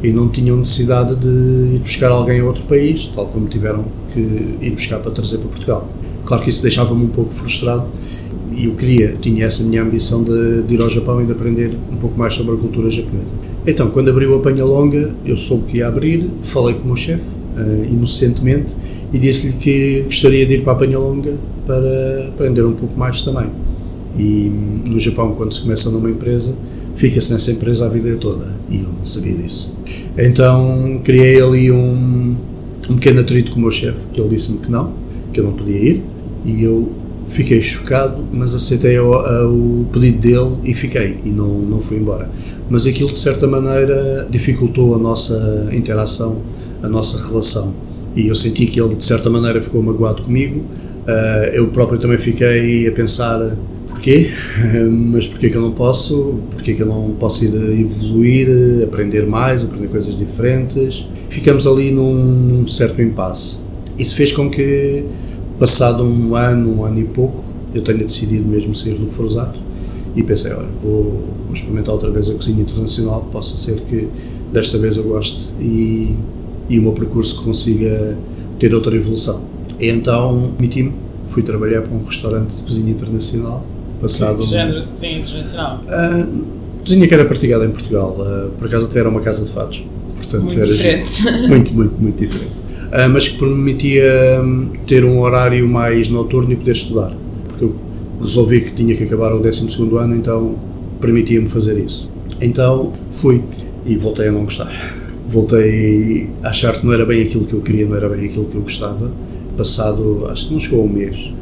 e 0.03 0.13
não 0.13 0.29
tinham 0.29 0.57
necessidade 0.57 1.15
de 1.17 1.29
ir 1.77 1.81
buscar 1.83 2.11
alguém 2.11 2.41
a 2.41 2.45
outro 2.45 2.65
país, 2.65 3.07
tal 3.15 3.27
como 3.27 3.49
tiveram 3.49 3.85
que 4.13 4.21
ir 4.61 4.71
buscar 4.71 4.99
para 4.99 5.11
trazer 5.11 5.39
para 5.39 5.49
Portugal. 5.49 5.89
Claro 6.25 6.43
que 6.43 6.51
isso 6.51 6.63
deixava-me 6.63 7.05
um 7.05 7.09
pouco 7.09 7.33
frustrado 7.35 7.87
e 8.57 8.67
eu 8.67 8.75
queria, 8.75 9.17
tinha 9.21 9.47
essa 9.47 9.63
minha 9.65 9.83
ambição 9.83 10.23
de, 10.23 10.63
de, 10.63 10.75
ir 10.75 10.81
ao 10.81 10.89
Japão 10.89 11.21
e 11.23 11.27
de 11.27 11.33
aprender 11.33 11.73
um 11.93 11.97
pouco 11.97 12.19
mais 12.19 12.35
sobre 12.35 12.55
a 12.55 12.57
cultura 12.57 12.91
japonesa. 12.91 13.35
Então, 13.67 13.91
quando 13.91 14.11
abriu 14.11 14.35
a 14.37 14.41
Panha 14.41 14.65
Longa, 14.65 15.11
eu 15.25 15.37
soube 15.37 15.65
que 15.65 15.79
ia 15.79 15.89
abrir, 15.89 16.31
falei 16.43 16.75
com 16.75 16.83
o 16.83 16.87
meu 16.87 16.97
chefe, 16.97 17.23
uh, 17.57 17.85
inocentemente, 17.85 18.77
e 19.13 19.19
disse-lhe 19.19 19.55
que 19.55 20.03
gostaria 20.03 20.47
de 20.47 20.55
ir 20.55 20.63
para 20.63 20.75
a 20.75 20.77
Panha 20.77 20.99
Longa 20.99 21.35
para 21.67 22.29
aprender 22.29 22.63
um 22.63 22.75
pouco 22.75 22.97
mais 22.99 23.23
também. 23.23 23.47
E 24.17 24.53
no 24.89 25.01
Japão, 25.01 25.35
quando 25.35 25.53
se 25.53 25.63
começa 25.63 25.91
numa 25.91 26.11
empresa, 26.11 26.55
fica-se 26.95 27.33
nessa 27.33 27.51
empresa 27.51 27.87
a 27.87 27.89
vida 27.89 28.17
toda, 28.17 28.47
e 28.71 28.77
eu 28.77 28.89
não 28.97 29.05
sabia 29.05 29.35
disso. 29.35 29.75
Então, 30.17 31.01
criei 31.03 31.41
ali 31.43 31.73
um, 31.73 32.37
um 32.89 32.95
pequeno 32.95 33.21
atrito 33.21 33.51
com 33.51 33.59
o 33.59 33.63
meu 33.63 33.71
chefe, 33.73 33.99
que 34.13 34.21
ele 34.21 34.29
disse-me 34.29 34.59
que 34.59 34.71
não, 34.71 34.93
que 35.33 35.41
eu 35.41 35.45
não 35.45 35.53
podia 35.53 35.77
ir, 35.77 36.03
e 36.45 36.63
eu 36.63 36.93
fiquei 37.29 37.61
chocado, 37.61 38.23
mas 38.33 38.55
aceitei 38.55 38.99
o, 38.99 39.13
o, 39.13 39.87
pedido 39.93 40.19
dele 40.19 40.57
e 40.65 40.75
fiquei, 40.75 41.19
e 41.25 41.31
não, 41.31 41.59
não 41.61 41.81
fui 41.81 41.97
embora. 41.97 42.29
Mas 42.69 42.87
aquilo, 42.87 43.13
de 43.13 43.19
certa 43.19 43.47
maneira, 43.47 44.27
dificultou 44.31 44.95
a 44.95 44.99
nossa 44.99 45.69
interação, 45.73 46.39
a 46.83 46.89
nossa 46.89 47.29
relação. 47.29 47.75
E 48.15 48.29
eu 48.29 48.35
senti 48.35 48.67
que 48.67 48.81
ele, 48.81 48.95
de 48.95 49.05
certa 49.05 49.29
maneira, 49.29 49.61
ficou 49.61 49.83
magoado 49.83 50.23
comigo. 50.23 50.61
Uh, 50.61 51.51
eu 51.53 51.67
próprio 51.69 51.99
também 51.99 52.17
fiquei 52.17 52.87
a 52.89 52.93
pensar 52.93 53.57
porquê, 53.89 54.31
mas 55.11 55.27
porquê 55.27 55.51
que 55.51 55.57
eu 55.57 55.63
não 55.63 55.73
posso, 55.73 56.41
porquê 56.51 56.75
que 56.75 56.83
eu 56.83 56.87
não 56.87 57.11
posso 57.19 57.45
ir 57.45 57.55
evoluir, 57.81 58.85
aprender 58.85 59.27
mais, 59.27 59.65
aprender 59.65 59.89
coisas 59.89 60.17
diferentes. 60.17 61.07
Ficamos 61.29 61.67
ali 61.67 61.91
num 61.91 62.67
certo 62.69 63.03
impasse. 63.03 63.61
Isso 63.99 64.15
fez 64.15 64.33
com 64.33 64.51
que 64.51 65.05
Passado 65.59 66.03
um 66.03 66.35
ano, 66.35 66.79
um 66.79 66.85
ano 66.85 66.99
e 66.99 67.05
pouco, 67.05 67.45
eu 67.75 67.83
tenho 67.83 67.99
decidido 67.99 68.49
mesmo 68.49 68.75
sair 68.75 68.95
do 68.95 69.07
Forzato 69.13 69.59
e 70.17 70.23
pensei, 70.23 70.53
olha, 70.53 70.69
vou, 70.83 71.25
vou, 71.45 71.55
experimentar 71.55 71.95
outra 71.95 72.11
vez 72.11 72.31
a 72.31 72.35
cozinha 72.35 72.63
internacional, 72.63 73.29
possa 73.33 73.57
ser 73.57 73.81
que 73.83 74.09
desta 74.53 74.79
vez 74.79 74.97
eu 74.97 75.05
goste 75.05 75.55
e, 75.61 76.17
e 76.69 76.79
o 76.79 76.83
meu 76.83 76.93
percurso 76.93 77.43
consiga 77.43 78.17
ter 78.59 78.75
outra 78.75 78.95
evolução. 78.95 79.43
E 79.81 79.89
então 79.89 80.53
meti-me, 80.59 80.93
fui 81.29 81.43
trabalhar 81.43 81.83
para 81.83 81.95
um 81.95 82.05
restaurante 82.05 82.57
de 82.57 82.63
cozinha 82.63 82.91
internacional. 82.91 83.65
Passado 84.01 84.39
que 84.39 84.47
género 84.47 84.81
de 84.81 84.87
cozinha 84.89 85.19
internacional? 85.19 85.81
Uh, 85.85 86.45
cozinha 86.81 87.09
que 87.09 87.15
era 87.15 87.25
praticada 87.25 87.65
em 87.65 87.71
Portugal, 87.71 88.17
uh, 88.19 88.51
por 88.51 88.67
acaso 88.67 88.87
até 88.87 89.01
era 89.01 89.09
uma 89.09 89.21
casa 89.21 89.45
de 89.45 89.51
fados. 89.51 89.85
Portanto, 90.17 90.45
muito 90.45 90.63
diferente. 90.63 91.49
Muito, 91.49 91.75
muito, 91.75 92.01
muito 92.01 92.21
diferente. 92.21 92.64
Ah, 92.97 93.09
mas 93.09 93.27
que 93.27 93.37
permitia 93.41 94.41
hum, 94.41 94.69
ter 94.87 95.05
um 95.05 95.19
horário 95.19 95.69
mais 95.69 96.09
noturno 96.09 96.53
e 96.53 96.55
poder 96.55 96.71
estudar. 96.71 97.13
Porque 97.49 97.65
eu 97.65 97.75
resolvi 98.21 98.61
que 98.61 98.73
tinha 98.73 98.95
que 98.95 99.03
acabar 99.03 99.33
o 99.33 99.41
12 99.41 99.67
ano, 99.99 100.15
então 100.15 100.55
permitia-me 101.01 101.49
fazer 101.49 101.77
isso. 101.77 102.09
Então 102.41 102.93
fui 103.15 103.43
e 103.85 103.97
voltei 103.97 104.29
a 104.29 104.33
não 104.33 104.45
gostar. 104.45 104.71
Voltei 105.27 106.31
a 106.45 106.51
achar 106.51 106.79
que 106.79 106.87
não 106.87 106.93
era 106.93 107.05
bem 107.05 107.23
aquilo 107.23 107.45
que 107.47 107.55
eu 107.55 107.63
queria, 107.63 107.85
não 107.85 107.97
era 107.97 108.09
bem 108.09 108.27
aquilo 108.27 108.45
que 108.45 108.55
eu 108.55 108.63
gostava. 108.63 109.11
Passado, 109.57 110.29
acho 110.31 110.47
que 110.47 110.53
não 110.53 110.61
chegou 110.61 110.83
a 110.83 110.85
um 110.85 110.89
mês, 110.89 111.33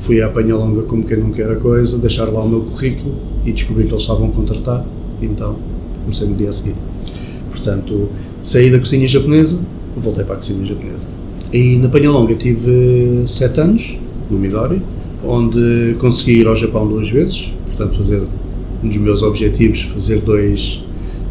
fui 0.00 0.20
à 0.20 0.28
Penha 0.28 0.56
Longa 0.56 0.82
como 0.82 1.04
quem 1.04 1.16
não 1.16 1.30
quer 1.30 1.50
a 1.50 1.56
coisa, 1.56 1.96
deixar 1.96 2.26
lá 2.26 2.42
o 2.42 2.48
meu 2.50 2.60
currículo 2.60 3.14
e 3.46 3.52
descobri 3.52 3.84
que 3.84 3.92
eles 3.92 4.02
estavam 4.02 4.28
a 4.28 4.32
contratar. 4.32 4.84
Então 5.22 5.56
comecei 6.02 6.28
no 6.28 6.34
dia 6.34 6.50
a 6.50 6.52
seguir. 6.52 6.74
Portanto, 7.50 8.10
saí 8.42 8.70
da 8.70 8.78
cozinha 8.78 9.06
japonesa, 9.06 9.58
voltei 10.00 10.24
para 10.24 10.34
a 10.34 10.38
cozinha 10.38 10.64
japonesa. 10.64 11.08
E 11.52 11.76
na 11.78 11.88
Penha 11.88 12.10
Longa 12.10 12.34
tive 12.34 13.24
sete 13.26 13.60
anos, 13.60 13.98
no 14.30 14.38
Midori, 14.38 14.82
onde 15.24 15.96
consegui 15.98 16.40
ir 16.40 16.46
ao 16.46 16.54
Japão 16.54 16.86
duas 16.86 17.08
vezes, 17.08 17.52
portanto 17.66 17.96
fazer 17.96 18.22
um 18.82 18.88
dos 18.88 18.96
meus 18.98 19.22
objetivos, 19.22 19.82
fazer 19.82 20.20
dois, 20.20 20.82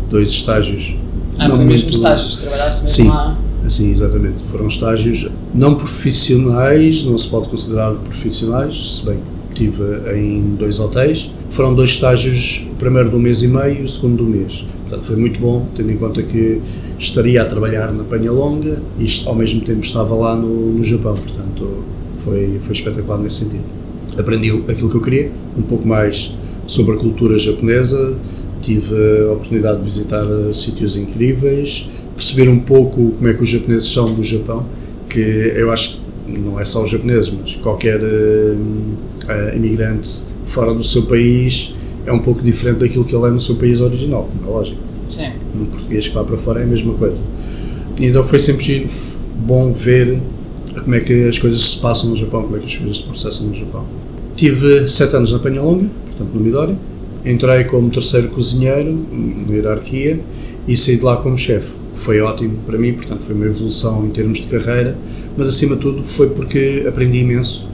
dois 0.10 0.30
estágios. 0.30 0.96
Ah, 1.38 1.50
foi 1.50 1.66
mesmo 1.66 1.90
estágios, 1.90 2.40
trabalhasse 2.40 2.84
mesmo 2.84 2.96
Sim. 2.96 3.08
lá. 3.10 3.38
Sim, 3.68 3.92
exatamente. 3.92 4.36
Foram 4.50 4.68
estágios 4.68 5.30
não 5.54 5.76
profissionais, 5.76 7.04
não 7.04 7.18
se 7.18 7.28
pode 7.28 7.50
considerar 7.50 7.92
profissionais, 7.92 8.98
se 8.98 9.06
bem 9.06 9.20
que 9.54 9.66
estive 9.66 9.84
em 10.16 10.56
dois 10.58 10.80
hotéis. 10.80 11.32
Foram 11.50 11.74
dois 11.74 11.92
estágios, 11.92 12.67
primeiro 12.78 13.10
do 13.10 13.20
mês 13.20 13.42
e 13.44 13.48
meio 13.48 13.82
e 13.82 13.84
o 13.84 13.90
segundo 13.90 14.24
do 14.24 14.30
mês. 14.30 14.66
Portanto, 14.88 15.06
foi 15.06 15.16
muito 15.16 15.40
bom, 15.40 15.68
tendo 15.76 15.92
em 15.92 15.98
conta 15.98 16.24
que 16.24 16.62
estaria 16.98 17.42
a 17.42 17.46
trabalhar 17.46 17.92
na 17.92 18.04
Penha 18.04 18.32
Longa 18.32 18.82
e 19.00 19.08
ao 19.26 19.36
mesmo 19.36 19.62
tempo 19.62 19.82
estava 19.82 20.16
lá 20.16 20.36
no, 20.36 20.74
no 20.74 20.84
Japão. 20.84 21.16
Portanto, 21.16 21.84
foi, 22.24 22.60
foi 22.64 22.74
espetacular 22.74 23.18
nesse 23.18 23.46
sentido. 23.46 23.64
Aprendi 24.18 24.52
aquilo 24.68 24.90
que 24.90 24.96
eu 24.96 25.02
queria, 25.02 25.32
um 25.58 25.62
pouco 25.62 25.88
mais 25.88 26.36
sobre 26.66 26.96
a 26.96 26.98
cultura 26.98 27.38
japonesa, 27.38 28.18
tive 28.62 28.96
a 29.28 29.34
oportunidade 29.34 29.80
de 29.80 29.86
visitar 29.86 30.26
eh, 30.26 30.54
sítios 30.54 30.98
incríveis, 30.98 31.88
perceber 32.16 32.50
um 32.50 32.60
pouco 32.60 33.12
como 33.12 33.28
é 33.28 33.34
que 33.34 33.44
os 33.44 33.50
japoneses 33.50 33.90
são 33.90 34.10
no 34.10 34.24
Japão, 34.24 34.66
que 35.10 35.20
eu 35.20 35.72
acho 35.72 36.00
que 36.26 36.40
não 36.40 36.60
é 36.60 36.66
só 36.66 36.84
os 36.84 36.90
japoneses, 36.90 37.32
mas 37.40 37.56
qualquer 37.56 38.02
eh, 38.02 38.56
eh, 39.28 39.54
imigrante 39.56 40.24
fora 40.48 40.74
do 40.74 40.84
seu 40.84 41.04
país 41.04 41.76
é 42.08 42.12
um 42.14 42.20
pouco 42.20 42.42
diferente 42.42 42.80
daquilo 42.80 43.04
que 43.04 43.16
ele 43.16 43.28
é 43.28 43.30
no 43.30 43.40
seu 43.40 43.56
país 43.56 43.82
original, 43.82 44.30
é 44.42 44.50
lógico. 44.50 44.80
Sim. 45.08 45.28
Um 45.56 45.66
português 45.66 46.08
que 46.08 46.14
vai 46.14 46.24
para 46.24 46.38
fora 46.38 46.62
é 46.62 46.64
a 46.64 46.68
mesma 46.68 46.94
coisa. 46.94 47.22
E 48.00 48.06
então 48.06 48.24
foi 48.24 48.40
sempre 48.40 48.64
giro, 48.64 48.90
bom 49.46 49.74
ver 49.74 50.20
como 50.84 50.96
é 50.96 51.02
que 51.02 51.28
as 51.28 51.38
coisas 51.38 51.62
se 51.62 51.78
passam 51.80 52.10
no 52.10 52.16
Japão, 52.16 52.44
como 52.44 52.56
é 52.56 52.60
que 52.60 52.66
as 52.66 52.76
coisas 52.76 52.98
se 52.98 53.04
processam 53.04 53.48
no 53.48 53.54
Japão. 53.54 53.86
Tive 54.36 54.88
sete 54.88 55.16
anos 55.16 55.32
na 55.34 55.40
Penha 55.40 55.62
Longa, 55.62 55.88
portanto 56.06 56.34
no 56.34 56.40
Midori. 56.40 56.76
Entrei 57.26 57.66
como 57.66 57.90
terceiro 57.90 58.30
cozinheiro 58.30 58.98
na 59.12 59.54
hierarquia 59.54 60.20
e 60.66 60.78
saí 60.78 60.98
de 60.98 61.04
lá 61.04 61.18
como 61.18 61.38
chefe. 61.38 61.72
Foi 61.96 62.22
ótimo 62.22 62.58
para 62.66 62.78
mim, 62.78 62.94
portanto 62.94 63.24
foi 63.24 63.36
uma 63.36 63.46
evolução 63.46 64.06
em 64.06 64.12
termos 64.12 64.40
de 64.40 64.48
carreira, 64.48 64.96
mas 65.36 65.50
acima 65.50 65.76
de 65.76 65.82
tudo 65.82 66.04
foi 66.04 66.30
porque 66.30 66.86
aprendi 66.88 67.18
imenso. 67.20 67.68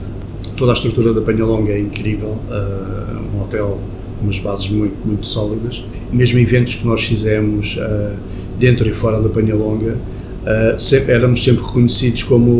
Toda 0.56 0.72
a 0.72 0.74
estrutura 0.74 1.12
da 1.12 1.20
Penha 1.20 1.44
Longa 1.44 1.72
é 1.72 1.78
incrível, 1.78 2.30
uh, 2.30 3.36
um 3.36 3.42
hotel 3.42 3.78
umas 4.24 4.38
bases 4.38 4.68
muito, 4.68 4.96
muito 5.06 5.26
sólidas. 5.26 5.84
Mesmo 6.12 6.38
eventos 6.38 6.74
que 6.74 6.86
nós 6.86 7.02
fizemos 7.02 7.76
uh, 7.76 8.16
dentro 8.58 8.88
e 8.88 8.92
fora 8.92 9.20
da 9.20 9.28
Penha 9.28 9.54
Longa, 9.54 9.92
uh, 9.96 10.78
sempre, 10.78 11.12
éramos 11.12 11.44
sempre 11.44 11.64
reconhecidos 11.64 12.22
como 12.24 12.50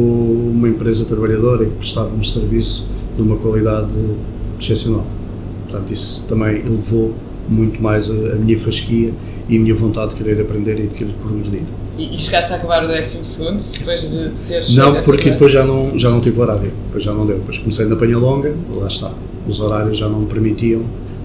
uma 0.50 0.68
empresa 0.68 1.04
trabalhadora 1.06 1.64
e 1.64 1.70
que 1.70 1.76
prestávamos 1.76 2.32
serviço 2.32 2.88
de 3.16 3.22
uma 3.22 3.36
qualidade 3.36 3.94
excepcional. 4.60 5.06
Portanto, 5.64 5.92
isso 5.92 6.24
também 6.28 6.58
elevou 6.58 7.14
muito 7.48 7.82
mais 7.82 8.10
a, 8.10 8.12
a, 8.12 8.36
minha 8.36 8.58
fasquia 8.58 9.12
e 9.48 9.56
a 9.56 9.60
minha 9.60 9.74
vontade 9.74 10.10
de 10.14 10.22
querer 10.22 10.40
aprender 10.40 10.78
e 10.78 10.86
de 10.86 10.94
querer 10.94 11.12
progredir. 11.20 11.62
E, 11.96 12.14
e 12.14 12.18
chegaste 12.18 12.52
a 12.52 12.56
acabar 12.56 12.84
o 12.84 12.88
décimo 12.88 13.24
segundo 13.24 13.62
depois 13.78 14.10
de, 14.10 14.28
de 14.28 14.40
teres 14.40 14.74
Não, 14.74 15.00
porque 15.02 15.30
depois 15.30 15.52
já 15.52 15.64
não, 15.64 15.98
já 15.98 16.10
não 16.10 16.20
tive 16.20 16.40
horário, 16.40 16.72
depois 16.86 17.04
já 17.04 17.12
não 17.12 17.26
deu. 17.26 17.38
Depois 17.38 17.58
comecei 17.58 17.86
na 17.86 17.96
Penha 17.96 18.18
Longa, 18.18 18.54
lá 18.70 18.86
está, 18.86 19.12
os 19.46 19.60
horários 19.60 19.98
já 19.98 20.08
não 20.08 20.20
me 20.20 20.26
permitiam 20.26 20.82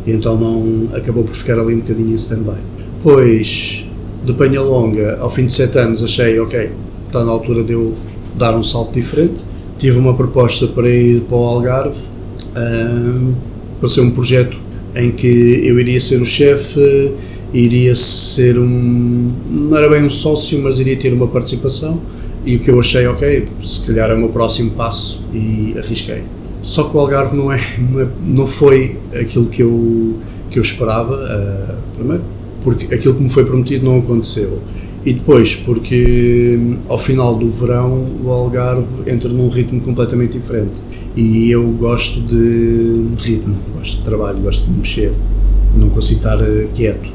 e 0.09 0.15
então 0.15 0.37
não 0.37 0.89
acabou 0.95 1.23
por 1.23 1.35
ficar 1.35 1.59
ali 1.59 1.75
um 1.75 1.79
bocadinho 1.79 2.11
em 2.11 2.15
stand-by. 2.15 2.57
Pois, 3.03 3.85
de 4.25 4.33
Penha 4.33 4.61
Longa, 4.61 5.17
ao 5.19 5.29
fim 5.29 5.45
de 5.45 5.53
sete 5.53 5.77
anos, 5.77 6.03
achei, 6.03 6.39
ok, 6.39 6.69
está 7.07 7.23
na 7.23 7.31
altura 7.31 7.63
de 7.63 7.73
eu 7.73 7.93
dar 8.35 8.55
um 8.55 8.63
salto 8.63 8.93
diferente. 8.93 9.35
Tive 9.77 9.97
uma 9.97 10.13
proposta 10.13 10.67
para 10.67 10.89
ir 10.89 11.21
para 11.21 11.37
o 11.37 11.43
Algarve, 11.43 11.99
um, 12.57 13.33
para 13.79 13.87
ser 13.87 14.01
um 14.01 14.11
projeto 14.11 14.57
em 14.95 15.11
que 15.11 15.61
eu 15.63 15.79
iria 15.79 16.01
ser 16.01 16.21
o 16.21 16.25
chefe, 16.25 17.11
iria 17.53 17.95
ser 17.95 18.57
um. 18.59 19.31
não 19.49 19.77
era 19.77 19.87
bem 19.89 20.03
um 20.03 20.09
sócio, 20.09 20.61
mas 20.61 20.79
iria 20.79 20.97
ter 20.97 21.13
uma 21.13 21.27
participação. 21.27 21.99
E 22.45 22.55
o 22.55 22.59
que 22.59 22.71
eu 22.71 22.79
achei, 22.79 23.05
ok, 23.05 23.47
se 23.61 23.81
calhar 23.81 24.09
é 24.09 24.15
o 24.15 24.17
meu 24.17 24.29
próximo 24.29 24.71
passo 24.71 25.21
e 25.33 25.75
arrisquei. 25.77 26.23
Só 26.61 26.83
que 26.83 26.95
o 26.95 26.99
Algarve 26.99 27.35
não, 27.35 27.51
é, 27.51 27.59
não, 27.91 28.01
é, 28.01 28.07
não 28.21 28.47
foi 28.47 28.97
aquilo 29.13 29.45
que 29.45 29.63
eu, 29.63 30.15
que 30.49 30.59
eu 30.59 30.61
esperava, 30.61 31.15
uh, 31.15 31.75
primeiro, 31.95 32.23
porque 32.63 32.93
aquilo 32.93 33.15
que 33.15 33.23
me 33.23 33.29
foi 33.29 33.45
prometido 33.45 33.85
não 33.85 33.99
aconteceu. 33.99 34.59
E 35.05 35.13
depois, 35.13 35.55
porque 35.55 36.59
ao 36.89 36.97
final 36.97 37.33
do 37.35 37.49
verão 37.49 38.05
o 38.23 38.29
Algarve 38.29 38.85
entra 39.07 39.29
num 39.29 39.47
ritmo 39.47 39.79
completamente 39.79 40.37
diferente. 40.37 40.83
E 41.15 41.49
eu 41.49 41.65
gosto 41.71 42.19
de, 42.19 43.05
de 43.15 43.23
ritmo, 43.23 43.55
gosto 43.75 43.97
de 43.97 44.03
trabalho, 44.03 44.39
gosto 44.39 44.65
de 44.65 44.71
me 44.71 44.79
mexer, 44.79 45.13
não 45.75 45.89
consigo 45.89 46.19
estar 46.19 46.37
quieto. 46.73 47.11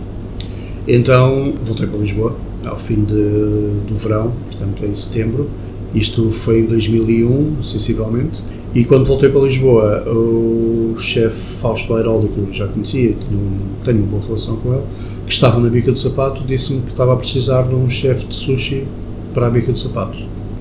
Então 0.89 1.53
voltei 1.63 1.87
para 1.87 1.99
Lisboa 1.99 2.35
ao 2.65 2.79
fim 2.79 3.05
de, 3.05 3.15
do 3.15 3.97
verão, 3.99 4.33
portanto 4.47 4.85
em 4.87 4.95
setembro. 4.95 5.49
Isto 5.95 6.31
foi 6.31 6.61
em 6.61 6.67
2001, 6.67 7.63
sensivelmente. 7.63 8.43
E 8.75 8.85
quando 8.85 9.07
voltei 9.07 9.29
para 9.29 9.41
Lisboa, 9.43 10.03
o 10.09 10.97
chefe 10.99 11.57
Fausto 11.61 11.95
Airoldi, 11.95 12.27
que 12.29 12.39
eu 12.39 12.49
já 12.53 12.67
conhecia, 12.67 13.15
tenho, 13.15 13.61
tenho 13.85 13.99
uma 13.99 14.07
boa 14.09 14.23
relação 14.23 14.57
com 14.57 14.73
ele, 14.75 14.83
que 15.25 15.33
estava 15.33 15.61
na 15.61 15.69
Bica 15.69 15.93
do 15.93 15.99
Sapato, 15.99 16.43
disse-me 16.45 16.83
que 16.83 16.91
estava 16.91 17.13
a 17.13 17.17
precisar 17.17 17.63
de 17.63 17.75
um 17.77 17.89
chefe 17.89 18.25
de 18.27 18.35
sushi 18.35 18.85
para 19.33 19.47
a 19.47 19.51
Bica 19.51 19.71
do 19.71 19.79
Sapato. 19.79 20.19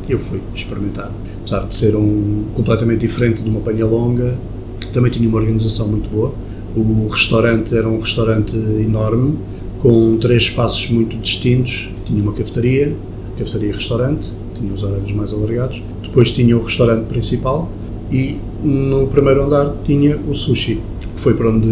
Eu 0.08 0.20
fui 0.20 0.40
experimentar. 0.54 1.12
Apesar 1.40 1.66
de 1.66 1.74
ser 1.74 1.96
um 1.96 2.44
completamente 2.54 3.00
diferente 3.00 3.42
de 3.42 3.50
uma 3.50 3.62
panha 3.62 3.86
longa, 3.86 4.36
também 4.94 5.12
tinha 5.12 5.28
uma 5.28 5.40
organização 5.40 5.88
muito 5.88 6.08
boa. 6.10 6.32
O 6.76 7.08
restaurante 7.08 7.76
era 7.76 7.88
um 7.90 8.00
restaurante 8.00 8.56
enorme, 8.56 9.38
com 9.80 10.18
três 10.18 10.44
espaços 10.44 10.88
muito 10.90 11.18
distintos. 11.18 11.90
Tinha 12.06 12.22
uma 12.22 12.34
cafetaria, 12.34 12.96
cafetaria 13.38 13.70
e 13.70 13.72
restaurante, 13.72 14.32
tinha 14.54 14.74
os 14.74 14.84
horários 14.84 15.12
mais 15.12 15.34
alargados. 15.34 15.82
Depois 16.02 16.32
tinha 16.32 16.58
o 16.58 16.62
restaurante 16.62 17.06
principal 17.06 17.70
e 18.12 18.38
no 18.64 19.08
primeiro 19.08 19.44
andar 19.44 19.76
tinha 19.86 20.18
o 20.28 20.34
sushi, 20.34 20.80
que 21.00 21.22
foi 21.22 21.34
para 21.34 21.50
onde 21.50 21.68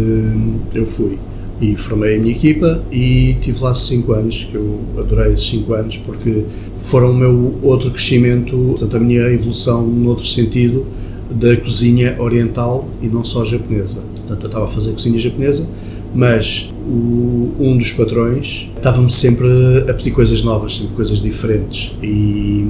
eu 0.74 0.86
fui 0.86 1.18
e 1.60 1.76
formei 1.76 2.16
a 2.16 2.18
minha 2.18 2.34
equipa 2.34 2.82
e 2.90 3.36
tive 3.40 3.62
lá 3.62 3.72
5 3.72 4.12
anos, 4.12 4.48
que 4.50 4.56
eu 4.56 4.80
adorei 4.98 5.32
esses 5.32 5.48
5 5.48 5.72
anos 5.74 5.96
porque 5.98 6.44
foram 6.80 7.12
o 7.12 7.14
meu 7.14 7.54
outro 7.62 7.90
crescimento, 7.90 8.56
portanto 8.56 8.96
a 8.96 9.00
minha 9.00 9.22
evolução 9.32 9.86
noutro 9.86 10.26
sentido 10.26 10.84
da 11.30 11.56
cozinha 11.56 12.16
oriental 12.18 12.88
e 13.00 13.06
não 13.06 13.24
só 13.24 13.44
japonesa. 13.44 14.02
Portanto 14.16 14.42
eu 14.42 14.46
estava 14.48 14.64
a 14.64 14.68
fazer 14.68 14.92
cozinha 14.92 15.18
japonesa, 15.18 15.68
mas 16.14 16.70
o, 16.86 17.52
um 17.58 17.76
dos 17.76 17.92
patrões 17.92 18.68
estava-me 18.76 19.10
sempre 19.10 19.48
a 19.88 19.94
pedir 19.94 20.10
coisas 20.10 20.42
novas, 20.42 20.76
sempre 20.76 20.94
coisas 20.94 21.20
diferentes 21.20 21.94
e 22.02 22.66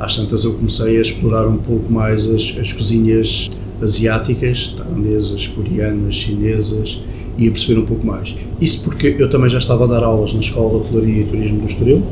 às 0.00 0.16
tantas 0.16 0.42
eu 0.44 0.54
comecei 0.54 0.98
a 0.98 1.00
explorar 1.00 1.46
um 1.46 1.58
pouco 1.58 1.92
mais 1.92 2.26
as, 2.26 2.56
as 2.60 2.72
cozinhas 2.72 3.50
asiáticas, 3.80 4.68
tailandesas, 4.76 5.46
coreanas, 5.46 6.14
chinesas 6.14 7.00
e 7.38 7.48
a 7.48 7.50
perceber 7.50 7.80
um 7.80 7.86
pouco 7.86 8.06
mais. 8.06 8.34
Isso 8.60 8.82
porque 8.82 9.16
eu 9.18 9.28
também 9.30 9.48
já 9.48 9.58
estava 9.58 9.84
a 9.84 9.86
dar 9.86 10.02
aulas 10.02 10.32
na 10.32 10.40
Escola 10.40 10.80
de 10.80 10.86
Hotelaria 10.86 11.22
e 11.22 11.24
Turismo 11.24 11.60
do 11.60 11.66
Estoril. 11.66 12.02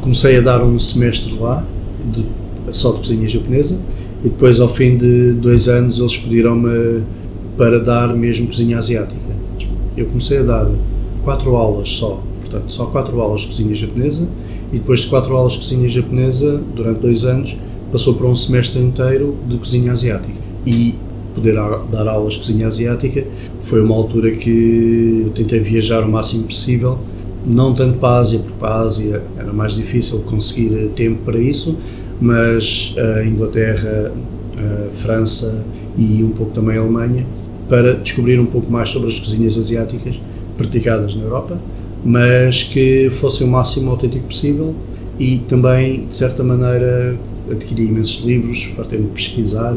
Comecei 0.00 0.38
a 0.38 0.40
dar 0.40 0.62
um 0.62 0.78
semestre 0.78 1.34
lá, 1.38 1.64
de, 2.12 2.24
só 2.72 2.92
de 2.92 2.98
cozinha 2.98 3.28
japonesa, 3.28 3.80
e 4.20 4.28
depois, 4.28 4.60
ao 4.60 4.68
fim 4.68 4.96
de 4.96 5.32
dois 5.32 5.68
anos, 5.68 5.98
eles 5.98 6.16
pediram-me 6.16 7.02
para 7.56 7.78
dar 7.78 8.14
mesmo 8.14 8.46
cozinha 8.46 8.78
asiática. 8.78 9.33
Eu 9.96 10.06
comecei 10.06 10.38
a 10.38 10.42
dar 10.42 10.70
quatro 11.22 11.54
aulas 11.56 11.90
só, 11.90 12.22
portanto, 12.40 12.70
só 12.70 12.86
quatro 12.86 13.20
aulas 13.20 13.42
de 13.42 13.48
cozinha 13.48 13.74
japonesa, 13.74 14.28
e 14.72 14.78
depois 14.78 15.00
de 15.00 15.06
quatro 15.08 15.36
aulas 15.36 15.52
de 15.52 15.58
cozinha 15.60 15.88
japonesa, 15.88 16.60
durante 16.74 17.00
dois 17.00 17.24
anos, 17.24 17.56
passou 17.92 18.14
para 18.14 18.26
um 18.26 18.34
semestre 18.34 18.80
inteiro 18.80 19.36
de 19.46 19.56
cozinha 19.56 19.92
asiática. 19.92 20.38
E 20.66 20.94
poder 21.34 21.54
dar 21.90 22.08
aulas 22.08 22.34
de 22.34 22.40
cozinha 22.40 22.66
asiática. 22.66 23.24
Foi 23.62 23.82
uma 23.82 23.94
altura 23.94 24.30
que 24.30 25.24
eu 25.26 25.30
tentei 25.32 25.60
viajar 25.60 26.02
o 26.04 26.10
máximo 26.10 26.44
possível, 26.44 26.98
não 27.46 27.74
tanto 27.74 27.98
para 27.98 28.16
a 28.16 28.18
Ásia, 28.20 28.38
porque 28.38 28.58
para 28.58 28.68
a 28.68 28.80
Ásia 28.80 29.22
era 29.36 29.52
mais 29.52 29.74
difícil 29.74 30.20
conseguir 30.20 30.90
tempo 30.94 31.22
para 31.24 31.38
isso, 31.38 31.76
mas 32.20 32.94
a 32.96 33.24
Inglaterra, 33.24 34.12
a 34.56 34.90
França 34.96 35.62
e 35.98 36.22
um 36.22 36.30
pouco 36.30 36.52
também 36.52 36.78
a 36.78 36.80
Alemanha, 36.80 37.26
para 37.68 37.94
descobrir 37.94 38.38
um 38.38 38.46
pouco 38.46 38.70
mais 38.70 38.90
sobre 38.90 39.08
as 39.08 39.18
cozinhas 39.18 39.56
asiáticas 39.56 40.20
praticadas 40.56 41.14
na 41.14 41.24
Europa. 41.24 41.58
mas 42.04 42.62
que 42.62 43.08
fossem 43.08 43.46
o 43.46 43.50
máximo 43.50 43.90
autêntico 43.90 44.26
possível 44.26 44.74
e 45.18 45.38
também, 45.48 46.06
de 46.06 46.14
certa 46.14 46.44
maneira, 46.44 47.16
adquiri 47.50 47.86
imensos 47.86 48.22
livros, 48.24 48.64
fartei-me 48.76 49.06
pesquisar 49.08 49.74